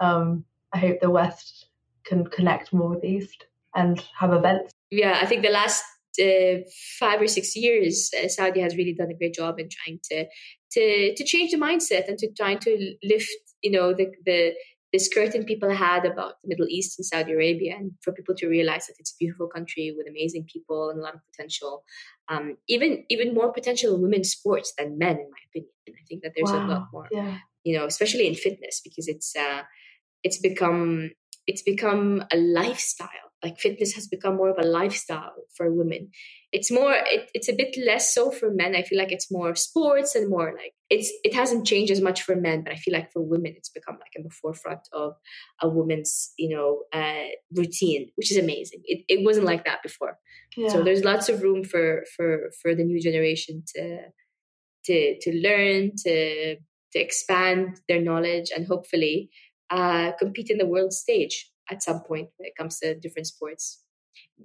um, 0.00 0.44
I 0.72 0.78
hope 0.78 1.00
the 1.00 1.10
West 1.10 1.66
can 2.04 2.26
connect 2.26 2.72
more 2.72 2.88
with 2.90 3.02
the 3.02 3.08
East 3.08 3.46
and 3.74 4.02
have 4.18 4.32
events. 4.32 4.72
Yeah, 4.90 5.18
I 5.20 5.26
think 5.26 5.42
the 5.42 5.50
last 5.50 5.84
uh, 6.20 6.68
five 6.98 7.20
or 7.20 7.26
six 7.26 7.56
years, 7.56 8.10
uh, 8.22 8.28
Saudi 8.28 8.60
has 8.60 8.76
really 8.76 8.94
done 8.94 9.10
a 9.10 9.16
great 9.16 9.34
job 9.34 9.58
in 9.58 9.68
trying 9.68 10.00
to 10.10 10.26
to 10.72 11.14
to 11.14 11.24
change 11.24 11.50
the 11.52 11.58
mindset 11.58 12.08
and 12.08 12.18
to 12.18 12.28
trying 12.36 12.58
to 12.60 12.94
lift, 13.02 13.30
you 13.62 13.70
know, 13.70 13.92
the 13.94 14.10
the 14.24 14.54
this 14.92 15.08
curtain 15.12 15.44
people 15.44 15.70
had 15.70 16.06
about 16.06 16.34
the 16.42 16.48
Middle 16.48 16.66
East 16.68 16.98
and 16.98 17.04
Saudi 17.04 17.32
Arabia, 17.32 17.76
and 17.76 17.92
for 18.00 18.12
people 18.12 18.34
to 18.36 18.48
realize 18.48 18.86
that 18.86 18.96
it's 18.98 19.12
a 19.12 19.18
beautiful 19.18 19.46
country 19.46 19.94
with 19.96 20.06
amazing 20.08 20.46
people 20.50 20.88
and 20.90 20.98
a 20.98 21.02
lot 21.02 21.14
of 21.14 21.20
potential, 21.30 21.84
um, 22.28 22.56
even 22.68 23.04
even 23.08 23.34
more 23.34 23.52
potential 23.52 23.94
in 23.94 24.02
women's 24.02 24.30
sports 24.30 24.72
than 24.78 24.98
men, 24.98 25.16
in 25.16 25.30
my 25.30 25.42
opinion. 25.50 25.72
I 25.88 26.04
think 26.08 26.22
that 26.22 26.32
there's 26.34 26.50
wow. 26.50 26.66
a 26.66 26.68
lot 26.68 26.86
more, 26.92 27.08
yeah. 27.10 27.38
you 27.64 27.76
know, 27.76 27.86
especially 27.86 28.26
in 28.26 28.34
fitness 28.34 28.80
because 28.82 29.08
it's 29.08 29.34
uh, 29.36 29.62
it's 30.22 30.38
become 30.38 31.10
it's 31.46 31.62
become 31.62 32.24
a 32.32 32.36
lifestyle 32.36 33.27
like 33.42 33.58
fitness 33.58 33.92
has 33.94 34.08
become 34.08 34.36
more 34.36 34.50
of 34.50 34.58
a 34.58 34.66
lifestyle 34.66 35.34
for 35.56 35.72
women. 35.72 36.10
It's 36.52 36.70
more 36.70 36.92
it, 36.92 37.30
it's 37.34 37.48
a 37.48 37.54
bit 37.54 37.76
less 37.86 38.14
so 38.14 38.30
for 38.30 38.50
men. 38.50 38.74
I 38.74 38.82
feel 38.82 38.98
like 38.98 39.12
it's 39.12 39.30
more 39.30 39.54
sports 39.54 40.14
and 40.14 40.28
more 40.28 40.52
like 40.52 40.72
it's 40.90 41.12
it 41.22 41.34
hasn't 41.34 41.66
changed 41.66 41.92
as 41.92 42.00
much 42.00 42.22
for 42.22 42.34
men 42.34 42.62
but 42.62 42.72
i 42.72 42.76
feel 42.76 42.94
like 42.94 43.12
for 43.12 43.20
women 43.22 43.52
it's 43.56 43.68
become 43.68 43.96
like 43.96 44.12
in 44.14 44.22
the 44.22 44.30
forefront 44.30 44.80
of 44.92 45.12
a 45.60 45.68
woman's 45.68 46.32
you 46.38 46.48
know 46.48 46.82
uh, 46.98 47.28
routine 47.54 48.10
which 48.16 48.30
is 48.30 48.38
amazing. 48.38 48.80
It, 48.84 49.04
it 49.08 49.24
wasn't 49.24 49.46
like 49.46 49.64
that 49.64 49.82
before. 49.82 50.18
Yeah. 50.56 50.68
so 50.70 50.82
there's 50.82 51.04
lots 51.04 51.28
of 51.28 51.42
room 51.42 51.62
for 51.62 52.04
for 52.16 52.50
for 52.60 52.74
the 52.74 52.84
new 52.84 53.00
generation 53.00 53.62
to 53.74 53.98
to 54.86 55.18
to 55.20 55.32
learn 55.32 55.92
to 56.04 56.56
to 56.92 56.98
expand 56.98 57.80
their 57.86 58.00
knowledge 58.00 58.50
and 58.54 58.66
hopefully 58.66 59.30
uh, 59.70 60.12
compete 60.18 60.50
in 60.50 60.58
the 60.58 60.66
world 60.66 60.92
stage 60.92 61.50
at 61.70 61.82
some 61.82 62.00
point 62.00 62.28
when 62.36 62.46
it 62.46 62.56
comes 62.56 62.78
to 62.80 62.98
different 62.98 63.26
sports 63.26 63.82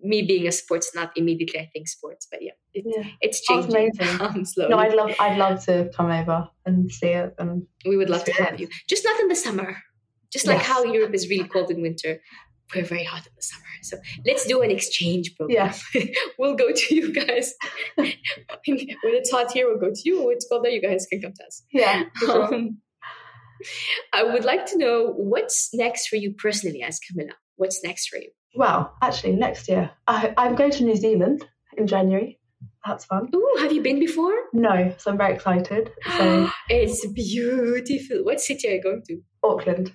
me 0.01 0.23
being 0.23 0.47
a 0.47 0.51
sports 0.51 0.91
not 0.95 1.11
immediately 1.15 1.59
I 1.59 1.69
think 1.71 1.87
sports, 1.87 2.27
but 2.29 2.41
yeah, 2.41 2.51
it, 2.73 2.83
yeah. 2.85 3.09
it's 3.21 3.41
changing 3.41 3.91
um, 4.19 4.45
slowly. 4.45 4.71
No, 4.71 4.77
I'd 4.77 4.93
love 4.93 5.11
I'd 5.19 5.37
love 5.37 5.63
to 5.65 5.89
come 5.95 6.11
over 6.11 6.49
and 6.65 6.91
see 6.91 7.07
it, 7.07 7.33
and 7.37 7.63
we 7.85 7.97
would 7.97 8.09
love 8.09 8.23
to 8.25 8.33
have 8.33 8.59
you. 8.59 8.67
Just 8.89 9.05
not 9.05 9.19
in 9.19 9.27
the 9.27 9.35
summer, 9.35 9.77
just 10.31 10.47
like 10.47 10.57
yes. 10.57 10.67
how 10.67 10.83
Europe 10.83 11.13
is 11.13 11.29
really 11.29 11.47
cold 11.47 11.71
in 11.71 11.81
winter. 11.81 12.19
We're 12.73 12.85
very 12.85 13.03
hot 13.03 13.27
in 13.27 13.33
the 13.35 13.41
summer, 13.41 13.63
so 13.83 13.97
let's 14.25 14.47
do 14.47 14.61
an 14.61 14.71
exchange 14.71 15.35
program. 15.35 15.73
Yeah. 15.93 16.05
we'll 16.39 16.55
go 16.55 16.71
to 16.73 16.95
you 16.95 17.13
guys 17.13 17.53
when 17.95 18.13
it's 18.65 19.31
hot 19.31 19.51
here. 19.51 19.67
We'll 19.67 19.79
go 19.79 19.93
to 19.93 20.01
you. 20.03 20.25
When 20.25 20.35
it's 20.35 20.47
cold 20.49 20.65
there, 20.65 20.71
you 20.71 20.81
guys 20.81 21.05
can 21.09 21.21
come 21.21 21.33
to 21.33 21.45
us. 21.45 21.63
Yeah. 21.71 22.05
Um, 22.27 22.79
I 24.13 24.23
would 24.23 24.45
like 24.45 24.65
to 24.67 24.77
know 24.77 25.13
what's 25.15 25.69
next 25.73 26.07
for 26.07 26.15
you 26.15 26.33
personally 26.33 26.81
as 26.83 26.99
Camilla. 26.99 27.33
What's 27.55 27.83
next 27.83 28.09
for 28.09 28.17
you? 28.17 28.29
Well, 28.55 28.93
actually, 29.01 29.33
next 29.33 29.67
year 29.67 29.91
I, 30.07 30.33
I'm 30.37 30.55
going 30.55 30.71
to 30.71 30.83
New 30.83 30.95
Zealand 30.95 31.45
in 31.77 31.87
January. 31.87 32.39
That's 32.85 33.05
fun. 33.05 33.29
Oh, 33.33 33.57
have 33.61 33.71
you 33.71 33.81
been 33.81 33.99
before? 33.99 34.33
No, 34.53 34.93
so 34.97 35.11
I'm 35.11 35.17
very 35.17 35.35
excited. 35.35 35.91
So 36.17 36.49
it's 36.69 37.05
beautiful. 37.07 38.23
What 38.23 38.39
city 38.39 38.67
are 38.69 38.75
you 38.75 38.83
going 38.83 39.03
to? 39.07 39.21
Auckland. 39.43 39.93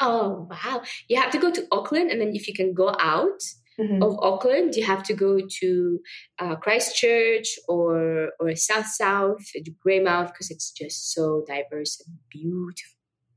Oh 0.00 0.48
wow! 0.50 0.82
You 1.08 1.20
have 1.20 1.30
to 1.30 1.38
go 1.38 1.52
to 1.52 1.66
Auckland, 1.70 2.10
and 2.10 2.20
then 2.20 2.32
if 2.34 2.48
you 2.48 2.54
can 2.54 2.74
go 2.74 2.94
out 2.98 3.40
mm-hmm. 3.78 4.02
of 4.02 4.18
Auckland, 4.20 4.74
you 4.76 4.84
have 4.84 5.02
to 5.04 5.14
go 5.14 5.38
to 5.60 6.00
uh, 6.38 6.56
Christchurch 6.56 7.58
or 7.68 8.30
or 8.40 8.54
South 8.56 8.86
South, 8.86 9.44
Greymouth, 9.84 10.28
because 10.28 10.50
it's 10.50 10.70
just 10.70 11.12
so 11.12 11.44
diverse 11.46 12.02
and 12.06 12.16
beautiful. 12.30 12.94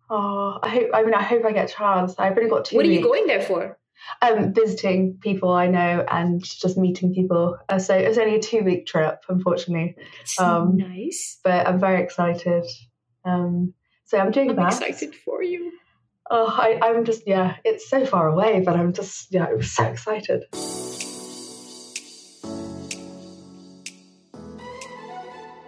Oh, 0.09 0.59
I 0.63 0.69
hope. 0.69 0.89
I 0.93 1.03
mean, 1.03 1.13
I 1.13 1.23
hope 1.23 1.45
I 1.45 1.51
get 1.51 1.69
a 1.69 1.73
chance. 1.73 2.15
I've 2.17 2.37
only 2.37 2.49
got 2.49 2.65
two. 2.65 2.75
What 2.75 2.85
are 2.85 2.89
you 2.89 3.01
going 3.01 3.27
there 3.27 3.41
for? 3.41 3.77
Um, 4.21 4.53
visiting 4.53 5.17
people 5.21 5.51
I 5.51 5.67
know 5.67 6.05
and 6.09 6.41
just 6.43 6.77
meeting 6.77 7.13
people. 7.13 7.57
Uh, 7.67 7.79
so 7.79 7.95
it's 7.95 8.17
only 8.17 8.35
a 8.35 8.41
two 8.41 8.63
week 8.63 8.85
trip, 8.85 9.21
unfortunately. 9.27 9.95
Um, 10.39 10.77
nice. 10.77 11.39
But 11.43 11.67
I'm 11.67 11.79
very 11.79 12.01
excited. 12.03 12.63
Um, 13.25 13.73
so 14.05 14.17
I'm 14.17 14.31
doing 14.31 14.51
I'm 14.51 14.55
that. 14.57 14.81
Excited 14.81 15.15
for 15.15 15.43
you. 15.43 15.73
Oh, 16.29 16.47
I, 16.47 16.79
I'm 16.81 17.05
just 17.05 17.23
yeah. 17.25 17.55
It's 17.63 17.89
so 17.89 18.05
far 18.05 18.27
away, 18.27 18.61
but 18.65 18.75
I'm 18.75 18.91
just 18.91 19.33
yeah. 19.33 19.45
I'm 19.45 19.61
so 19.61 19.85
excited. 19.85 20.43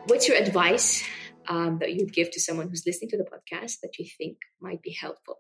What's 0.08 0.28
your 0.28 0.38
advice 0.38 1.04
um, 1.48 1.78
that 1.80 1.93
you'd 1.93 2.12
give 2.12 2.32
to 2.32 2.41
someone 2.41 2.67
who's 2.67 2.84
listening 2.86 3.12
to 3.12 3.17
the 3.17 3.24
podcast 3.24 3.80
that 3.84 3.98
you 4.00 4.06
think 4.17 4.38
might 4.60 4.82
be 4.82 4.91
helpful? 4.91 5.39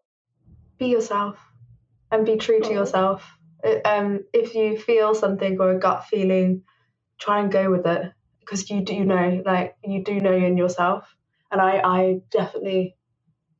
Be 0.77 0.87
yourself 0.87 1.37
and 2.11 2.25
be 2.25 2.37
true 2.37 2.61
to 2.61 2.69
oh. 2.69 2.73
yourself. 2.73 3.29
Uh, 3.61 3.79
um, 3.83 4.19
if 4.31 4.55
you 4.55 4.77
feel 4.77 5.15
something 5.15 5.59
or 5.59 5.71
a 5.71 5.79
gut 5.79 6.05
feeling, 6.05 6.63
try 7.19 7.41
and 7.41 7.51
go 7.51 7.69
with 7.69 7.85
it 7.85 8.13
because 8.39 8.69
you 8.69 8.81
do 8.85 9.03
know, 9.03 9.41
like 9.45 9.75
you 9.83 10.01
do 10.01 10.21
know 10.21 10.33
in 10.33 10.55
yourself. 10.55 11.13
And 11.51 11.59
I, 11.59 11.81
I 11.83 12.21
definitely 12.31 12.95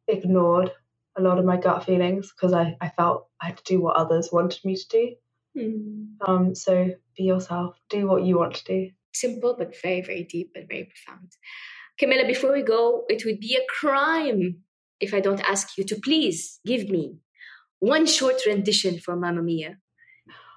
ignored 0.07 0.71
a 1.19 1.23
lot 1.23 1.37
of 1.37 1.45
my 1.45 1.57
gut 1.57 1.85
feelings 1.85 2.31
because 2.31 2.53
I, 2.53 2.77
I 2.81 2.89
felt 2.89 3.27
I 3.41 3.47
had 3.47 3.57
to 3.57 3.63
do 3.63 3.81
what 3.81 3.95
others 3.95 4.29
wanted 4.31 4.63
me 4.63 4.75
to 4.75 4.87
do. 4.89 5.15
Mm. 5.57 6.07
Um, 6.27 6.55
so 6.55 6.91
be 7.17 7.23
yourself, 7.23 7.79
do 7.89 8.07
what 8.07 8.23
you 8.23 8.37
want 8.37 8.55
to 8.55 8.63
do. 8.65 8.91
Simple, 9.13 9.55
but 9.57 9.79
very, 9.81 10.01
very 10.01 10.23
deep 10.23 10.51
and 10.55 10.67
very 10.67 10.85
profound. 10.85 11.31
Camilla, 11.97 12.25
before 12.25 12.53
we 12.53 12.61
go, 12.61 13.03
it 13.09 13.25
would 13.25 13.39
be 13.39 13.55
a 13.55 13.65
crime 13.69 14.63
if 14.99 15.13
I 15.13 15.19
don't 15.19 15.41
ask 15.41 15.77
you 15.77 15.83
to 15.85 15.95
please 15.95 16.59
give 16.65 16.89
me 16.89 17.17
one 17.79 18.05
short 18.05 18.41
rendition 18.45 18.99
for 18.99 19.15
Mamma 19.15 19.41
Mia 19.41 19.77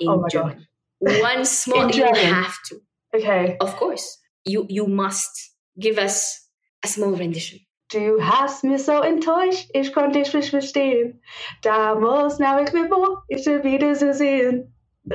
in 0.01 0.09
oh 0.09 0.27
German. 0.31 0.59
God. 0.59 0.67
One 1.21 1.45
small. 1.45 1.91
you 1.91 2.05
have 2.05 2.57
to. 2.67 2.81
Okay. 3.13 3.57
Of 3.61 3.75
course, 3.75 4.19
you 4.45 4.67
you 4.69 4.87
must 4.87 5.51
give 5.79 5.99
us 5.99 6.49
a 6.85 6.89
small 6.89 7.11
rendition. 7.11 7.59
Du 7.93 8.25
hast 8.25 8.65
mich 8.65 8.85
so 8.85 8.93
enttäuscht, 8.93 9.69
ich 9.73 9.93
konnte 9.93 10.21
dich 10.21 10.33
nicht 10.33 10.51
verstehen. 10.51 11.23
Damals 11.63 12.39
nahm 12.39 12.65
ich 12.65 12.73
mir 12.73 12.89
vor, 12.89 13.25
ich 13.29 13.45
will 13.47 13.63
wieder 13.63 13.95
zu 13.95 14.13
sehen. 14.15 14.75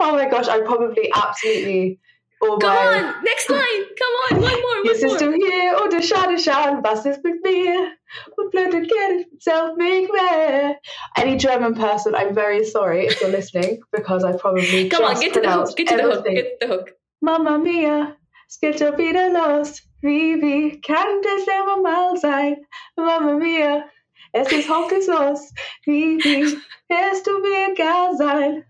Oh 0.00 0.16
my 0.16 0.28
gosh, 0.28 0.48
I 0.48 0.60
probably 0.62 1.08
absolutely 1.12 2.00
Oh 2.44 2.58
Come 2.58 2.76
on, 2.76 3.22
next 3.22 3.48
line. 3.48 3.84
Come 4.00 4.14
on, 4.26 4.42
one 4.42 4.60
more. 4.60 4.78
One 4.78 4.86
Jetzt 4.86 5.02
bist 5.02 5.20
du 5.20 5.30
hier 5.30 5.80
und 5.80 5.94
ich 5.94 6.08
schade 6.08 6.36
schauen, 6.36 6.82
was 6.82 7.06
ist 7.06 7.22
mit 7.22 7.40
mir? 7.44 7.92
Und 8.36 8.50
blöd 8.50 8.74
und 8.74 8.88
geht 8.88 9.28
self 9.40 9.76
make 9.76 10.10
mehr. 10.12 10.76
Any 11.14 11.36
German 11.36 11.74
person, 11.76 12.16
I'm 12.16 12.34
very 12.34 12.64
sorry 12.64 13.06
if 13.06 13.20
you're 13.20 13.30
listening 13.30 13.80
because 13.92 14.24
I 14.24 14.32
probably 14.32 14.88
Come 14.88 15.04
on, 15.04 15.20
get 15.20 15.34
to 15.34 15.40
the 15.40 15.52
hook. 15.52 15.76
Get 15.76 15.88
to 15.90 15.96
the 15.96 16.02
hook. 16.02 16.24
Get 16.24 16.60
to 16.60 16.66
the 16.66 16.74
hook. 16.74 16.90
Mamma 17.20 17.58
mia, 17.58 18.16
es 18.48 18.58
geht 18.58 18.80
schon 18.80 18.98
wieder 18.98 19.30
los. 19.30 19.80
Wie, 20.02 20.80
kann 20.80 21.22
das 21.22 21.46
immer 21.46 21.80
mal 21.80 22.16
sein? 22.16 22.56
Mama 22.96 23.34
mia, 23.34 23.88
es 24.32 24.50
ist 24.50 24.68
hoffnungslos. 24.68 25.52
Wie, 25.84 26.18
wie 26.18 26.58
wirst 26.88 27.26
du 27.26 27.38
mir 27.40 27.72
egal 27.72 28.16
sein? 28.16 28.64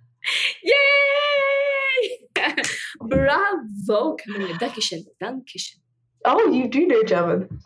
Yay! 0.63 2.29
Bravo, 3.01 4.17
Camilla. 4.17 4.57
Dankeschön. 4.59 5.07
Dankeschön. 5.19 5.81
Oh, 6.25 6.51
you 6.53 6.69
do 6.69 6.87
know 6.87 7.03
German. 7.03 7.63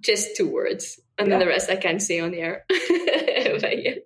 Just 0.00 0.36
two 0.36 0.48
words. 0.48 1.00
And 1.18 1.28
yeah. 1.28 1.38
then 1.38 1.46
the 1.46 1.52
rest 1.52 1.70
I 1.70 1.76
can't 1.76 2.00
say 2.00 2.20
on 2.20 2.34
air. 2.34 2.64
but 2.68 3.84
yeah. 3.84 3.96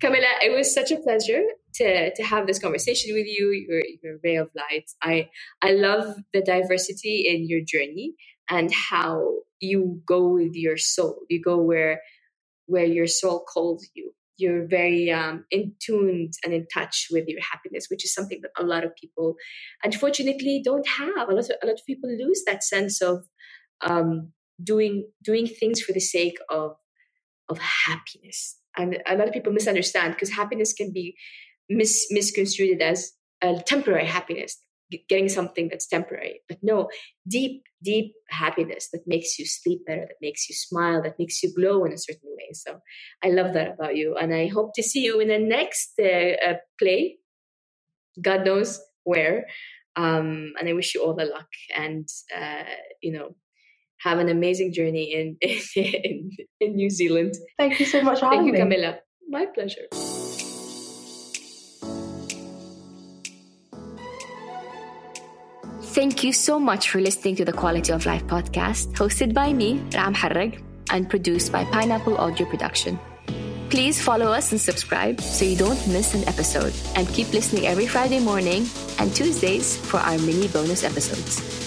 Camilla, 0.00 0.26
it 0.42 0.54
was 0.54 0.72
such 0.72 0.90
a 0.90 0.96
pleasure 0.96 1.42
to, 1.74 2.14
to 2.14 2.22
have 2.22 2.46
this 2.46 2.58
conversation 2.58 3.14
with 3.14 3.26
you. 3.26 3.50
You're, 3.52 3.82
you're 4.02 4.16
a 4.16 4.20
ray 4.22 4.36
of 4.36 4.50
light. 4.54 4.90
I, 5.02 5.28
I 5.62 5.72
love 5.72 6.16
the 6.32 6.42
diversity 6.42 7.26
in 7.28 7.48
your 7.48 7.60
journey 7.60 8.14
and 8.50 8.72
how 8.72 9.28
you 9.60 10.02
go 10.06 10.28
with 10.28 10.54
your 10.54 10.76
soul. 10.76 11.20
You 11.28 11.40
go 11.40 11.58
where 11.58 12.00
where 12.68 12.84
your 12.84 13.06
soul 13.06 13.44
calls 13.48 13.88
you 13.94 14.12
you're 14.38 14.66
very 14.66 15.10
um, 15.10 15.44
in 15.50 15.74
tuned 15.80 16.34
and 16.44 16.52
in 16.52 16.66
touch 16.72 17.08
with 17.10 17.26
your 17.26 17.40
happiness, 17.40 17.86
which 17.88 18.04
is 18.04 18.12
something 18.12 18.40
that 18.42 18.50
a 18.58 18.66
lot 18.66 18.84
of 18.84 18.94
people, 18.96 19.36
unfortunately, 19.82 20.60
don't 20.64 20.86
have. 20.86 21.28
A 21.28 21.32
lot 21.32 21.44
of, 21.44 21.50
a 21.62 21.66
lot 21.66 21.74
of 21.74 21.86
people 21.86 22.10
lose 22.10 22.42
that 22.46 22.62
sense 22.62 23.00
of 23.00 23.24
um, 23.80 24.32
doing 24.62 25.08
doing 25.24 25.46
things 25.46 25.80
for 25.80 25.92
the 25.92 26.00
sake 26.00 26.38
of 26.50 26.72
of 27.48 27.58
happiness, 27.58 28.58
and 28.76 28.98
a 29.06 29.16
lot 29.16 29.28
of 29.28 29.34
people 29.34 29.52
misunderstand 29.52 30.14
because 30.14 30.30
happiness 30.30 30.72
can 30.72 30.92
be 30.92 31.16
mis- 31.68 32.06
misconstrued 32.10 32.82
as 32.82 33.12
a 33.42 33.60
temporary 33.66 34.06
happiness 34.06 34.58
getting 35.08 35.28
something 35.28 35.68
that's 35.68 35.86
temporary. 35.86 36.40
But 36.48 36.58
no, 36.62 36.88
deep, 37.26 37.62
deep 37.82 38.12
happiness 38.28 38.88
that 38.92 39.02
makes 39.06 39.38
you 39.38 39.46
sleep 39.46 39.80
better, 39.86 40.02
that 40.02 40.16
makes 40.20 40.48
you 40.48 40.54
smile, 40.54 41.02
that 41.02 41.18
makes 41.18 41.42
you 41.42 41.54
glow 41.54 41.84
in 41.84 41.92
a 41.92 41.98
certain 41.98 42.30
way. 42.36 42.50
So 42.52 42.78
I 43.24 43.28
love 43.30 43.54
that 43.54 43.72
about 43.72 43.96
you. 43.96 44.16
And 44.16 44.34
I 44.34 44.46
hope 44.46 44.72
to 44.74 44.82
see 44.82 45.00
you 45.00 45.20
in 45.20 45.28
the 45.28 45.38
next 45.38 45.92
uh, 46.00 46.50
uh, 46.50 46.54
play. 46.78 47.16
God 48.20 48.44
knows 48.44 48.80
where. 49.04 49.46
Um, 49.96 50.52
and 50.58 50.68
I 50.68 50.72
wish 50.72 50.94
you 50.94 51.02
all 51.02 51.14
the 51.14 51.24
luck 51.24 51.48
and, 51.74 52.06
uh, 52.36 52.64
you 53.02 53.12
know, 53.12 53.34
have 54.00 54.18
an 54.18 54.28
amazing 54.28 54.72
journey 54.72 55.12
in, 55.12 55.36
in, 55.76 56.30
in 56.60 56.76
New 56.76 56.90
Zealand. 56.90 57.34
Thank 57.58 57.80
you 57.80 57.86
so 57.86 58.02
much 58.02 58.20
for 58.20 58.30
Thank 58.30 58.46
you, 58.46 58.52
Camilla. 58.52 58.98
My 59.28 59.46
pleasure. 59.46 59.86
Thank 65.96 66.22
you 66.22 66.34
so 66.34 66.60
much 66.60 66.90
for 66.90 67.00
listening 67.00 67.36
to 67.36 67.44
the 67.46 67.54
Quality 67.54 67.90
of 67.90 68.04
Life 68.04 68.26
podcast, 68.26 68.92
hosted 68.92 69.32
by 69.32 69.54
me, 69.54 69.78
Raha 69.92 70.12
Moharrak, 70.12 70.62
and 70.90 71.08
produced 71.08 71.50
by 71.50 71.64
Pineapple 71.64 72.18
Audio 72.18 72.46
Production. 72.46 72.98
Please 73.70 74.00
follow 74.00 74.26
us 74.26 74.52
and 74.52 74.60
subscribe 74.60 75.20
so 75.20 75.44
you 75.44 75.56
don't 75.56 75.88
miss 75.88 76.14
an 76.14 76.28
episode. 76.28 76.74
And 76.94 77.08
keep 77.08 77.32
listening 77.32 77.66
every 77.66 77.86
Friday 77.86 78.20
morning 78.20 78.66
and 78.98 79.14
Tuesdays 79.14 79.76
for 79.76 79.98
our 79.98 80.18
mini 80.18 80.48
bonus 80.48 80.84
episodes. 80.84 81.65